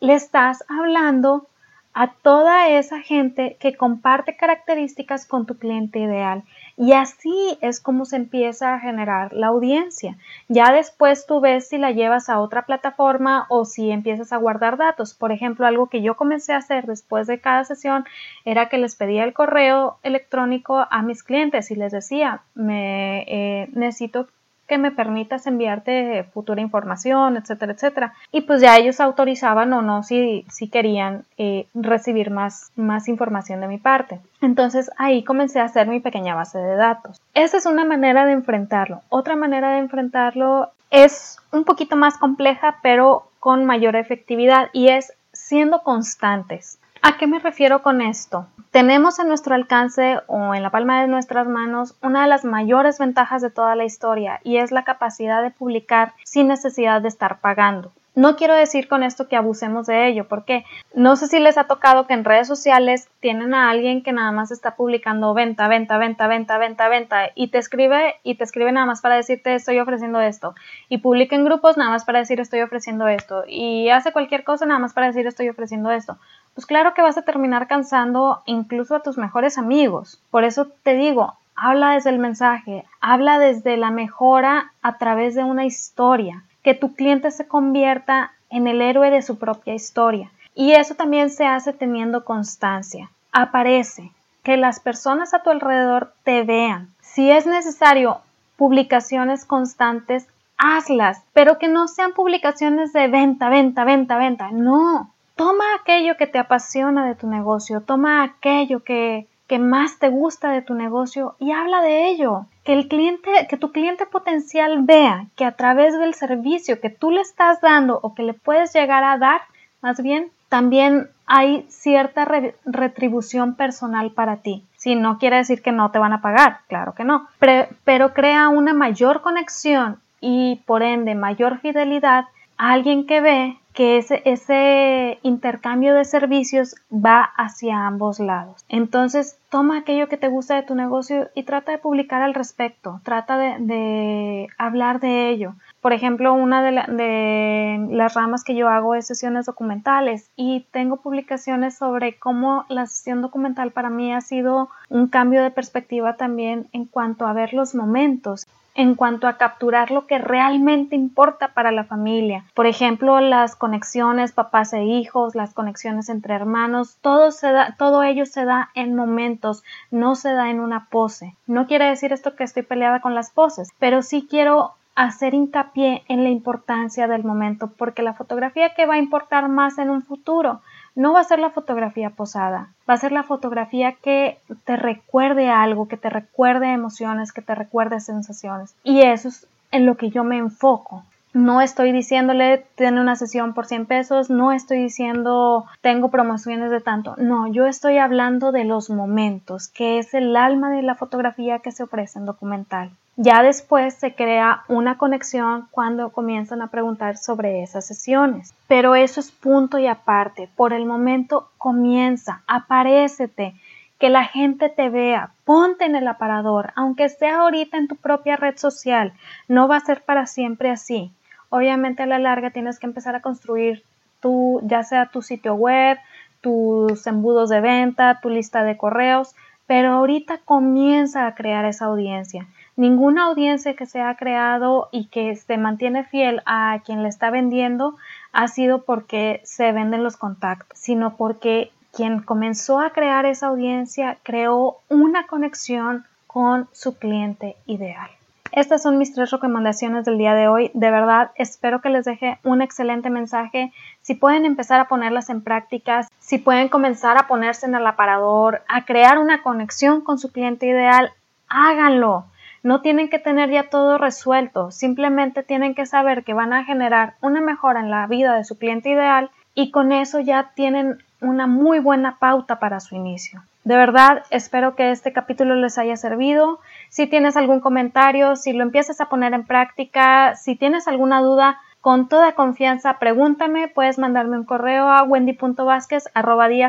le 0.00 0.14
estás 0.14 0.64
hablando 0.68 1.46
a 1.94 2.12
toda 2.12 2.68
esa 2.68 3.00
gente 3.00 3.56
que 3.60 3.76
comparte 3.76 4.36
características 4.36 5.26
con 5.26 5.46
tu 5.46 5.58
cliente 5.58 5.98
ideal. 5.98 6.44
Y 6.76 6.92
así 6.92 7.58
es 7.60 7.80
como 7.80 8.06
se 8.06 8.16
empieza 8.16 8.74
a 8.74 8.80
generar 8.80 9.32
la 9.32 9.48
audiencia. 9.48 10.16
Ya 10.48 10.72
después 10.72 11.26
tú 11.26 11.40
ves 11.40 11.68
si 11.68 11.76
la 11.76 11.90
llevas 11.90 12.30
a 12.30 12.40
otra 12.40 12.64
plataforma 12.64 13.46
o 13.50 13.66
si 13.66 13.90
empiezas 13.90 14.32
a 14.32 14.38
guardar 14.38 14.78
datos. 14.78 15.12
Por 15.12 15.32
ejemplo, 15.32 15.66
algo 15.66 15.88
que 15.88 16.02
yo 16.02 16.16
comencé 16.16 16.54
a 16.54 16.58
hacer 16.58 16.86
después 16.86 17.26
de 17.26 17.40
cada 17.40 17.64
sesión 17.64 18.04
era 18.44 18.68
que 18.68 18.78
les 18.78 18.96
pedía 18.96 19.24
el 19.24 19.34
correo 19.34 19.98
electrónico 20.02 20.86
a 20.90 21.02
mis 21.02 21.22
clientes 21.22 21.70
y 21.70 21.74
les 21.74 21.92
decía, 21.92 22.42
me 22.54 23.24
eh, 23.28 23.68
necesito 23.72 24.28
que 24.72 24.78
me 24.78 24.90
permitas 24.90 25.46
enviarte 25.46 26.24
futura 26.32 26.62
información, 26.62 27.36
etcétera, 27.36 27.74
etcétera. 27.74 28.14
Y 28.30 28.40
pues 28.40 28.62
ya 28.62 28.78
ellos 28.78 29.00
autorizaban 29.00 29.70
o 29.74 29.82
no 29.82 30.02
si, 30.02 30.46
si 30.48 30.66
querían 30.68 31.24
eh, 31.36 31.66
recibir 31.74 32.30
más, 32.30 32.72
más 32.74 33.06
información 33.06 33.60
de 33.60 33.68
mi 33.68 33.76
parte. 33.76 34.18
Entonces 34.40 34.90
ahí 34.96 35.24
comencé 35.24 35.60
a 35.60 35.64
hacer 35.64 35.88
mi 35.88 36.00
pequeña 36.00 36.34
base 36.34 36.56
de 36.56 36.76
datos. 36.76 37.20
Esa 37.34 37.58
es 37.58 37.66
una 37.66 37.84
manera 37.84 38.24
de 38.24 38.32
enfrentarlo. 38.32 39.02
Otra 39.10 39.36
manera 39.36 39.72
de 39.72 39.80
enfrentarlo 39.80 40.70
es 40.90 41.36
un 41.52 41.64
poquito 41.64 41.94
más 41.96 42.16
compleja, 42.16 42.78
pero 42.82 43.28
con 43.40 43.66
mayor 43.66 43.94
efectividad 43.94 44.70
y 44.72 44.88
es 44.88 45.12
siendo 45.34 45.82
constantes. 45.82 46.78
¿A 47.04 47.18
qué 47.18 47.26
me 47.26 47.40
refiero 47.40 47.82
con 47.82 48.00
esto? 48.00 48.46
Tenemos 48.70 49.18
en 49.18 49.26
nuestro 49.26 49.56
alcance 49.56 50.20
o 50.28 50.54
en 50.54 50.62
la 50.62 50.70
palma 50.70 51.02
de 51.02 51.08
nuestras 51.08 51.48
manos 51.48 51.96
una 52.00 52.22
de 52.22 52.28
las 52.28 52.44
mayores 52.44 53.00
ventajas 53.00 53.42
de 53.42 53.50
toda 53.50 53.74
la 53.74 53.84
historia 53.84 54.38
y 54.44 54.58
es 54.58 54.70
la 54.70 54.84
capacidad 54.84 55.42
de 55.42 55.50
publicar 55.50 56.14
sin 56.22 56.46
necesidad 56.46 57.02
de 57.02 57.08
estar 57.08 57.40
pagando. 57.40 57.90
No 58.14 58.36
quiero 58.36 58.54
decir 58.54 58.88
con 58.88 59.02
esto 59.02 59.26
que 59.26 59.36
abusemos 59.36 59.86
de 59.86 60.06
ello, 60.06 60.28
porque 60.28 60.64
no 60.94 61.16
sé 61.16 61.28
si 61.28 61.40
les 61.40 61.56
ha 61.56 61.64
tocado 61.64 62.06
que 62.06 62.12
en 62.12 62.24
redes 62.24 62.46
sociales 62.46 63.08
tienen 63.20 63.54
a 63.54 63.70
alguien 63.70 64.02
que 64.02 64.12
nada 64.12 64.32
más 64.32 64.52
está 64.52 64.76
publicando 64.76 65.32
venta, 65.32 65.66
venta, 65.66 65.96
venta, 65.96 66.28
venta, 66.28 66.58
venta, 66.58 66.88
venta, 66.88 67.30
y 67.34 67.48
te 67.48 67.56
escribe 67.56 68.16
y 68.22 68.34
te 68.34 68.44
escribe 68.44 68.70
nada 68.70 68.84
más 68.84 69.00
para 69.00 69.16
decirte 69.16 69.54
estoy 69.54 69.80
ofreciendo 69.80 70.20
esto, 70.20 70.54
y 70.90 70.98
publica 70.98 71.34
en 71.34 71.46
grupos 71.46 71.78
nada 71.78 71.90
más 71.90 72.04
para 72.04 72.18
decir 72.18 72.38
estoy 72.38 72.60
ofreciendo 72.60 73.08
esto, 73.08 73.44
y 73.48 73.88
hace 73.88 74.12
cualquier 74.12 74.44
cosa 74.44 74.66
nada 74.66 74.78
más 74.78 74.92
para 74.92 75.06
decir 75.06 75.26
estoy 75.26 75.48
ofreciendo 75.48 75.90
esto 75.90 76.18
pues 76.54 76.66
claro 76.66 76.94
que 76.94 77.02
vas 77.02 77.16
a 77.18 77.22
terminar 77.22 77.66
cansando 77.66 78.42
incluso 78.46 78.94
a 78.96 79.02
tus 79.02 79.18
mejores 79.18 79.58
amigos. 79.58 80.20
Por 80.30 80.44
eso 80.44 80.68
te 80.82 80.94
digo, 80.94 81.34
habla 81.54 81.92
desde 81.92 82.10
el 82.10 82.18
mensaje, 82.18 82.84
habla 83.00 83.38
desde 83.38 83.76
la 83.76 83.90
mejora 83.90 84.72
a 84.82 84.98
través 84.98 85.34
de 85.34 85.44
una 85.44 85.64
historia, 85.64 86.44
que 86.62 86.74
tu 86.74 86.94
cliente 86.94 87.30
se 87.30 87.48
convierta 87.48 88.32
en 88.50 88.66
el 88.66 88.82
héroe 88.82 89.10
de 89.10 89.22
su 89.22 89.38
propia 89.38 89.74
historia. 89.74 90.30
Y 90.54 90.72
eso 90.72 90.94
también 90.94 91.30
se 91.30 91.46
hace 91.46 91.72
teniendo 91.72 92.24
constancia. 92.24 93.10
Aparece, 93.32 94.12
que 94.42 94.56
las 94.56 94.80
personas 94.80 95.34
a 95.34 95.42
tu 95.42 95.50
alrededor 95.50 96.12
te 96.24 96.42
vean. 96.42 96.88
Si 97.00 97.30
es 97.30 97.46
necesario 97.46 98.20
publicaciones 98.56 99.44
constantes, 99.44 100.26
hazlas, 100.58 101.22
pero 101.32 101.58
que 101.58 101.68
no 101.68 101.88
sean 101.88 102.12
publicaciones 102.12 102.92
de 102.92 103.08
venta, 103.08 103.48
venta, 103.48 103.84
venta, 103.84 104.16
venta. 104.16 104.50
No, 104.50 105.10
Toma 105.42 105.64
aquello 105.74 106.16
que 106.16 106.28
te 106.28 106.38
apasiona 106.38 107.04
de 107.04 107.16
tu 107.16 107.26
negocio, 107.26 107.80
toma 107.80 108.22
aquello 108.22 108.84
que, 108.84 109.26
más 109.58 109.98
te 109.98 110.08
gusta 110.08 110.52
de 110.52 110.62
tu 110.62 110.74
negocio 110.74 111.34
y 111.40 111.50
habla 111.50 111.82
de 111.82 112.10
ello. 112.10 112.46
Que 112.62 112.74
el 112.74 112.86
cliente, 112.86 113.48
que 113.50 113.56
tu 113.56 113.72
cliente 113.72 114.06
potencial 114.06 114.84
vea 114.84 115.26
que 115.34 115.44
a 115.44 115.56
través 115.56 115.98
del 115.98 116.14
servicio 116.14 116.80
que 116.80 116.90
tú 116.90 117.10
le 117.10 117.22
estás 117.22 117.60
dando 117.60 117.98
o 118.04 118.14
que 118.14 118.22
le 118.22 118.34
puedes 118.34 118.72
llegar 118.72 119.02
a 119.02 119.18
dar, 119.18 119.40
más 119.80 120.00
bien, 120.00 120.30
también 120.48 121.10
hay 121.26 121.66
cierta 121.68 122.24
retribución 122.64 123.56
personal 123.56 124.12
para 124.12 124.36
ti. 124.36 124.64
Si 124.76 124.94
no 124.94 125.18
quiere 125.18 125.38
decir 125.38 125.60
que 125.60 125.72
no 125.72 125.90
te 125.90 125.98
van 125.98 126.12
a 126.12 126.22
pagar, 126.22 126.60
claro 126.68 126.94
que 126.94 127.02
no, 127.02 127.26
pero 127.40 128.14
crea 128.14 128.48
una 128.48 128.74
mayor 128.74 129.22
conexión 129.22 129.98
y 130.20 130.62
por 130.66 130.84
ende 130.84 131.16
mayor 131.16 131.58
fidelidad 131.58 132.26
alguien 132.70 133.06
que 133.06 133.20
ve 133.20 133.58
que 133.74 133.96
ese, 133.96 134.22
ese 134.24 135.18
intercambio 135.22 135.94
de 135.94 136.04
servicios 136.04 136.76
va 136.92 137.22
hacia 137.22 137.86
ambos 137.86 138.20
lados. 138.20 138.64
Entonces, 138.68 139.38
toma 139.50 139.78
aquello 139.78 140.08
que 140.08 140.16
te 140.16 140.28
gusta 140.28 140.54
de 140.54 140.62
tu 140.62 140.74
negocio 140.74 141.30
y 141.34 141.42
trata 141.42 141.72
de 141.72 141.78
publicar 141.78 142.22
al 142.22 142.34
respecto, 142.34 143.00
trata 143.02 143.38
de, 143.38 144.48
hablar 144.58 145.00
de 145.00 145.30
ello. 145.30 145.54
Por 145.80 145.92
ejemplo, 145.92 146.34
una 146.34 146.62
de, 146.62 146.92
de, 146.94 147.88
las 147.90 148.14
ramas 148.14 148.44
que 148.44 148.54
yo 148.54 148.68
hago 148.68 148.94
es 148.94 149.06
sesiones 149.06 149.46
documentales 149.46 150.30
y 150.36 150.66
tengo 150.70 150.98
publicaciones 150.98 151.76
sobre 151.76 152.18
cómo 152.18 152.64
la 152.68 152.86
sesión 152.86 153.22
documental 153.22 153.72
para 153.72 153.90
mí 153.90 154.12
ha 154.12 154.20
sido 154.20 154.68
un 154.88 155.08
cambio 155.08 155.42
de 155.42 155.50
perspectiva 155.50 156.16
también 156.16 156.68
en 156.72 156.84
cuanto 156.84 157.26
a 157.26 157.32
ver 157.32 157.54
los 157.54 157.74
momentos 157.74 158.46
en 158.74 158.94
cuanto 158.94 159.28
a 159.28 159.36
capturar 159.36 159.90
lo 159.90 160.06
que 160.06 160.18
realmente 160.18 160.96
importa 160.96 161.48
para 161.48 161.72
la 161.72 161.84
familia. 161.84 162.44
Por 162.54 162.66
ejemplo, 162.66 163.20
las 163.20 163.56
conexiones 163.56 164.32
papás 164.32 164.72
e 164.72 164.84
hijos, 164.84 165.34
las 165.34 165.54
conexiones 165.54 166.08
entre 166.08 166.34
hermanos, 166.34 166.98
todo, 167.00 167.30
se 167.30 167.52
da, 167.52 167.74
todo 167.78 168.02
ello 168.02 168.26
se 168.26 168.44
da 168.44 168.70
en 168.74 168.94
momentos, 168.94 169.62
no 169.90 170.14
se 170.14 170.32
da 170.32 170.50
en 170.50 170.60
una 170.60 170.86
pose. 170.86 171.36
No 171.46 171.66
quiere 171.66 171.86
decir 171.86 172.12
esto 172.12 172.34
que 172.34 172.44
estoy 172.44 172.62
peleada 172.62 173.00
con 173.00 173.14
las 173.14 173.30
poses, 173.30 173.70
pero 173.78 174.02
sí 174.02 174.26
quiero 174.28 174.72
hacer 174.94 175.34
hincapié 175.34 176.04
en 176.08 176.22
la 176.22 176.30
importancia 176.30 177.08
del 177.08 177.24
momento, 177.24 177.70
porque 177.78 178.02
la 178.02 178.14
fotografía 178.14 178.74
que 178.74 178.86
va 178.86 178.94
a 178.94 178.98
importar 178.98 179.48
más 179.48 179.78
en 179.78 179.90
un 179.90 180.02
futuro 180.02 180.60
no 180.94 181.12
va 181.12 181.20
a 181.20 181.24
ser 181.24 181.38
la 181.38 181.50
fotografía 181.50 182.10
posada, 182.10 182.68
va 182.88 182.94
a 182.94 182.98
ser 182.98 183.12
la 183.12 183.22
fotografía 183.22 183.92
que 183.92 184.38
te 184.64 184.76
recuerde 184.76 185.50
algo, 185.50 185.88
que 185.88 185.96
te 185.96 186.10
recuerde 186.10 186.72
emociones, 186.72 187.32
que 187.32 187.42
te 187.42 187.54
recuerde 187.54 188.00
sensaciones. 188.00 188.74
Y 188.84 189.02
eso 189.02 189.28
es 189.28 189.46
en 189.70 189.86
lo 189.86 189.96
que 189.96 190.10
yo 190.10 190.24
me 190.24 190.38
enfoco. 190.38 191.04
No 191.34 191.62
estoy 191.62 191.92
diciéndole 191.92 192.66
tiene 192.74 193.00
una 193.00 193.16
sesión 193.16 193.54
por 193.54 193.66
100 193.66 193.86
pesos, 193.86 194.28
no 194.28 194.52
estoy 194.52 194.82
diciendo 194.82 195.64
tengo 195.80 196.10
promociones 196.10 196.70
de 196.70 196.80
tanto, 196.80 197.14
no, 197.16 197.46
yo 197.46 197.66
estoy 197.66 197.96
hablando 197.96 198.52
de 198.52 198.64
los 198.64 198.90
momentos, 198.90 199.68
que 199.68 199.98
es 199.98 200.12
el 200.12 200.36
alma 200.36 200.70
de 200.70 200.82
la 200.82 200.94
fotografía 200.94 201.60
que 201.60 201.72
se 201.72 201.84
ofrece 201.84 202.18
en 202.18 202.26
documental. 202.26 202.90
Ya 203.16 203.42
después 203.42 203.94
se 203.94 204.14
crea 204.14 204.64
una 204.68 204.96
conexión 204.96 205.68
cuando 205.70 206.10
comienzan 206.10 206.62
a 206.62 206.68
preguntar 206.68 207.18
sobre 207.18 207.62
esas 207.62 207.86
sesiones. 207.86 208.54
Pero 208.68 208.94
eso 208.94 209.20
es 209.20 209.30
punto 209.30 209.78
y 209.78 209.86
aparte. 209.86 210.48
Por 210.56 210.72
el 210.72 210.86
momento 210.86 211.50
comienza, 211.58 212.42
aparécete, 212.46 213.54
que 213.98 214.08
la 214.08 214.24
gente 214.24 214.70
te 214.70 214.88
vea, 214.88 215.30
ponte 215.44 215.84
en 215.84 215.94
el 215.94 216.08
aparador, 216.08 216.72
aunque 216.74 217.08
sea 217.10 217.40
ahorita 217.40 217.76
en 217.76 217.86
tu 217.86 217.96
propia 217.96 218.36
red 218.36 218.56
social. 218.56 219.12
No 219.46 219.68
va 219.68 219.76
a 219.76 219.80
ser 219.80 220.02
para 220.02 220.26
siempre 220.26 220.70
así. 220.70 221.12
Obviamente 221.54 222.02
a 222.02 222.06
la 222.06 222.18
larga 222.18 222.48
tienes 222.48 222.78
que 222.78 222.86
empezar 222.86 223.14
a 223.14 223.20
construir 223.20 223.82
tu, 224.20 224.62
ya 224.64 224.84
sea 224.84 225.10
tu 225.10 225.20
sitio 225.20 225.52
web, 225.52 225.98
tus 226.40 227.06
embudos 227.06 227.50
de 227.50 227.60
venta, 227.60 228.20
tu 228.22 228.30
lista 228.30 228.64
de 228.64 228.78
correos, 228.78 229.34
pero 229.66 229.92
ahorita 229.92 230.38
comienza 230.46 231.26
a 231.26 231.34
crear 231.34 231.66
esa 231.66 231.84
audiencia. 231.84 232.46
Ninguna 232.76 233.24
audiencia 233.24 233.76
que 233.76 233.84
se 233.84 234.00
ha 234.00 234.16
creado 234.16 234.88
y 234.92 235.08
que 235.08 235.36
se 235.36 235.58
mantiene 235.58 236.04
fiel 236.04 236.40
a 236.46 236.80
quien 236.86 237.02
le 237.02 237.10
está 237.10 237.28
vendiendo 237.28 237.98
ha 238.32 238.48
sido 238.48 238.86
porque 238.86 239.42
se 239.44 239.72
venden 239.72 240.02
los 240.02 240.16
contactos, 240.16 240.78
sino 240.78 241.18
porque 241.18 241.70
quien 241.92 242.22
comenzó 242.22 242.80
a 242.80 242.94
crear 242.94 243.26
esa 243.26 243.48
audiencia 243.48 244.16
creó 244.22 244.78
una 244.88 245.26
conexión 245.26 246.06
con 246.26 246.66
su 246.72 246.96
cliente 246.96 247.56
ideal. 247.66 248.08
Estas 248.52 248.82
son 248.82 248.98
mis 248.98 249.14
tres 249.14 249.30
recomendaciones 249.30 250.04
del 250.04 250.18
día 250.18 250.34
de 250.34 250.46
hoy. 250.46 250.70
De 250.74 250.90
verdad, 250.90 251.30
espero 251.36 251.80
que 251.80 251.88
les 251.88 252.04
deje 252.04 252.38
un 252.44 252.60
excelente 252.60 253.08
mensaje. 253.08 253.72
Si 254.02 254.14
pueden 254.14 254.44
empezar 254.44 254.78
a 254.78 254.88
ponerlas 254.88 255.30
en 255.30 255.42
práctica, 255.42 256.06
si 256.18 256.36
pueden 256.36 256.68
comenzar 256.68 257.16
a 257.16 257.26
ponerse 257.26 257.64
en 257.64 257.74
el 257.74 257.86
aparador, 257.86 258.62
a 258.68 258.84
crear 258.84 259.18
una 259.18 259.42
conexión 259.42 260.02
con 260.02 260.18
su 260.18 260.30
cliente 260.32 260.66
ideal, 260.66 261.12
háganlo. 261.48 262.26
No 262.62 262.82
tienen 262.82 263.08
que 263.08 263.18
tener 263.18 263.50
ya 263.50 263.70
todo 263.70 263.96
resuelto, 263.96 264.70
simplemente 264.70 265.42
tienen 265.42 265.74
que 265.74 265.86
saber 265.86 266.22
que 266.22 266.34
van 266.34 266.52
a 266.52 266.64
generar 266.64 267.14
una 267.22 267.40
mejora 267.40 267.80
en 267.80 267.90
la 267.90 268.06
vida 268.06 268.36
de 268.36 268.44
su 268.44 268.58
cliente 268.58 268.90
ideal 268.90 269.30
y 269.54 269.70
con 269.70 269.92
eso 269.92 270.20
ya 270.20 270.52
tienen 270.54 270.98
una 271.22 271.46
muy 271.46 271.78
buena 271.78 272.18
pauta 272.18 272.58
para 272.58 272.80
su 272.80 272.96
inicio. 272.96 273.42
De 273.64 273.76
verdad, 273.76 274.24
espero 274.30 274.74
que 274.74 274.90
este 274.90 275.12
capítulo 275.12 275.54
les 275.54 275.78
haya 275.78 275.96
servido. 275.96 276.58
Si 276.92 277.06
tienes 277.06 277.38
algún 277.38 277.60
comentario, 277.60 278.36
si 278.36 278.52
lo 278.52 278.62
empiezas 278.62 279.00
a 279.00 279.08
poner 279.08 279.32
en 279.32 279.46
práctica, 279.46 280.36
si 280.36 280.56
tienes 280.56 280.86
alguna 280.86 281.22
duda, 281.22 281.58
con 281.80 282.06
toda 282.06 282.34
confianza 282.34 282.98
pregúntame, 282.98 283.68
puedes 283.68 283.98
mandarme 283.98 284.36
un 284.36 284.44
correo 284.44 284.90
a 284.90 285.02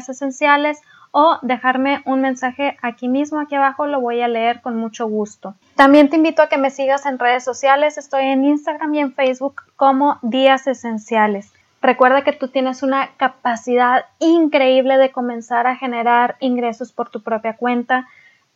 esenciales 0.08 0.82
o 1.12 1.40
dejarme 1.42 2.04
un 2.06 2.22
mensaje 2.22 2.78
aquí 2.82 3.10
mismo, 3.10 3.42
aquí 3.42 3.56
abajo, 3.56 3.86
lo 3.86 4.00
voy 4.00 4.22
a 4.22 4.30
leer 4.30 4.62
con 4.62 4.78
mucho 4.78 5.08
gusto. 5.08 5.56
También 5.76 6.10
te 6.10 6.16
invito 6.16 6.42
a 6.42 6.48
que 6.48 6.58
me 6.58 6.70
sigas 6.70 7.06
en 7.06 7.20
redes 7.20 7.44
sociales, 7.44 7.98
estoy 7.98 8.24
en 8.24 8.46
Instagram 8.46 8.94
y 8.94 9.00
en 9.00 9.14
Facebook 9.14 9.64
como 9.76 10.20
Días 10.22 10.68
Esenciales. 10.68 11.52
Recuerda 11.82 12.24
que 12.24 12.32
tú 12.32 12.48
tienes 12.48 12.82
una 12.82 13.10
capacidad 13.18 14.06
increíble 14.20 14.96
de 14.98 15.12
comenzar 15.12 15.68
a 15.68 15.76
generar 15.76 16.38
ingresos 16.40 16.94
por 16.94 17.10
tu 17.10 17.22
propia 17.22 17.58
cuenta. 17.58 18.08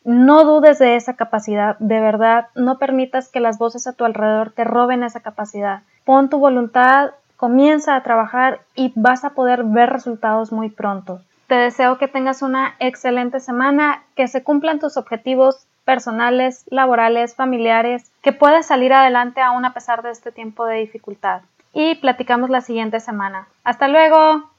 No 0.08 0.46
dudes 0.46 0.80
de 0.80 0.96
esa 0.96 1.17
capacidad, 1.17 1.78
de 1.80 2.00
verdad, 2.00 2.48
no 2.56 2.78
permitas 2.78 3.28
que 3.28 3.41
las 3.41 3.58
voces 3.58 3.88
a 3.88 3.91
tu 3.91 4.06
alrededor 4.06 4.52
te 4.52 4.63
roben 4.63 5.04
esa 5.04 5.20
capacidad. 5.20 5.82
Pon 6.06 6.30
tu 6.30 6.39
voluntad, 6.39 7.12
comienza 7.36 7.93
a 7.93 8.04
trabajar 8.04 8.62
y 8.74 8.93
vas 8.96 9.26
a 9.26 9.32
poder 9.32 9.65
ver 9.65 9.89
resultados 9.89 10.54
muy 10.54 10.70
pronto. 10.70 11.20
Te 11.48 11.56
deseo 11.56 11.98
que 11.98 12.08
tengas 12.08 12.41
una 12.41 12.76
excelente 12.80 13.41
semana, 13.41 14.04
que 14.15 14.30
se 14.30 14.43
cumplan 14.43 14.80
tus 14.80 14.96
objetivos 14.96 15.67
personales, 15.84 16.63
laborales, 16.70 17.36
familiares, 17.36 18.10
que 18.22 18.32
puedas 18.32 18.65
salir 18.65 18.93
adelante 18.93 19.41
aún 19.41 19.65
a 19.65 19.74
pesar 19.74 20.04
de 20.04 20.12
este 20.12 20.32
tiempo 20.32 20.65
de 20.65 20.78
dificultad. 20.78 21.41
Y 21.74 21.96
platicamos 21.96 22.50
la 22.50 22.62
siguiente 22.62 23.02
semana. 23.02 23.50
Hasta 23.65 23.89
luego. 23.89 24.50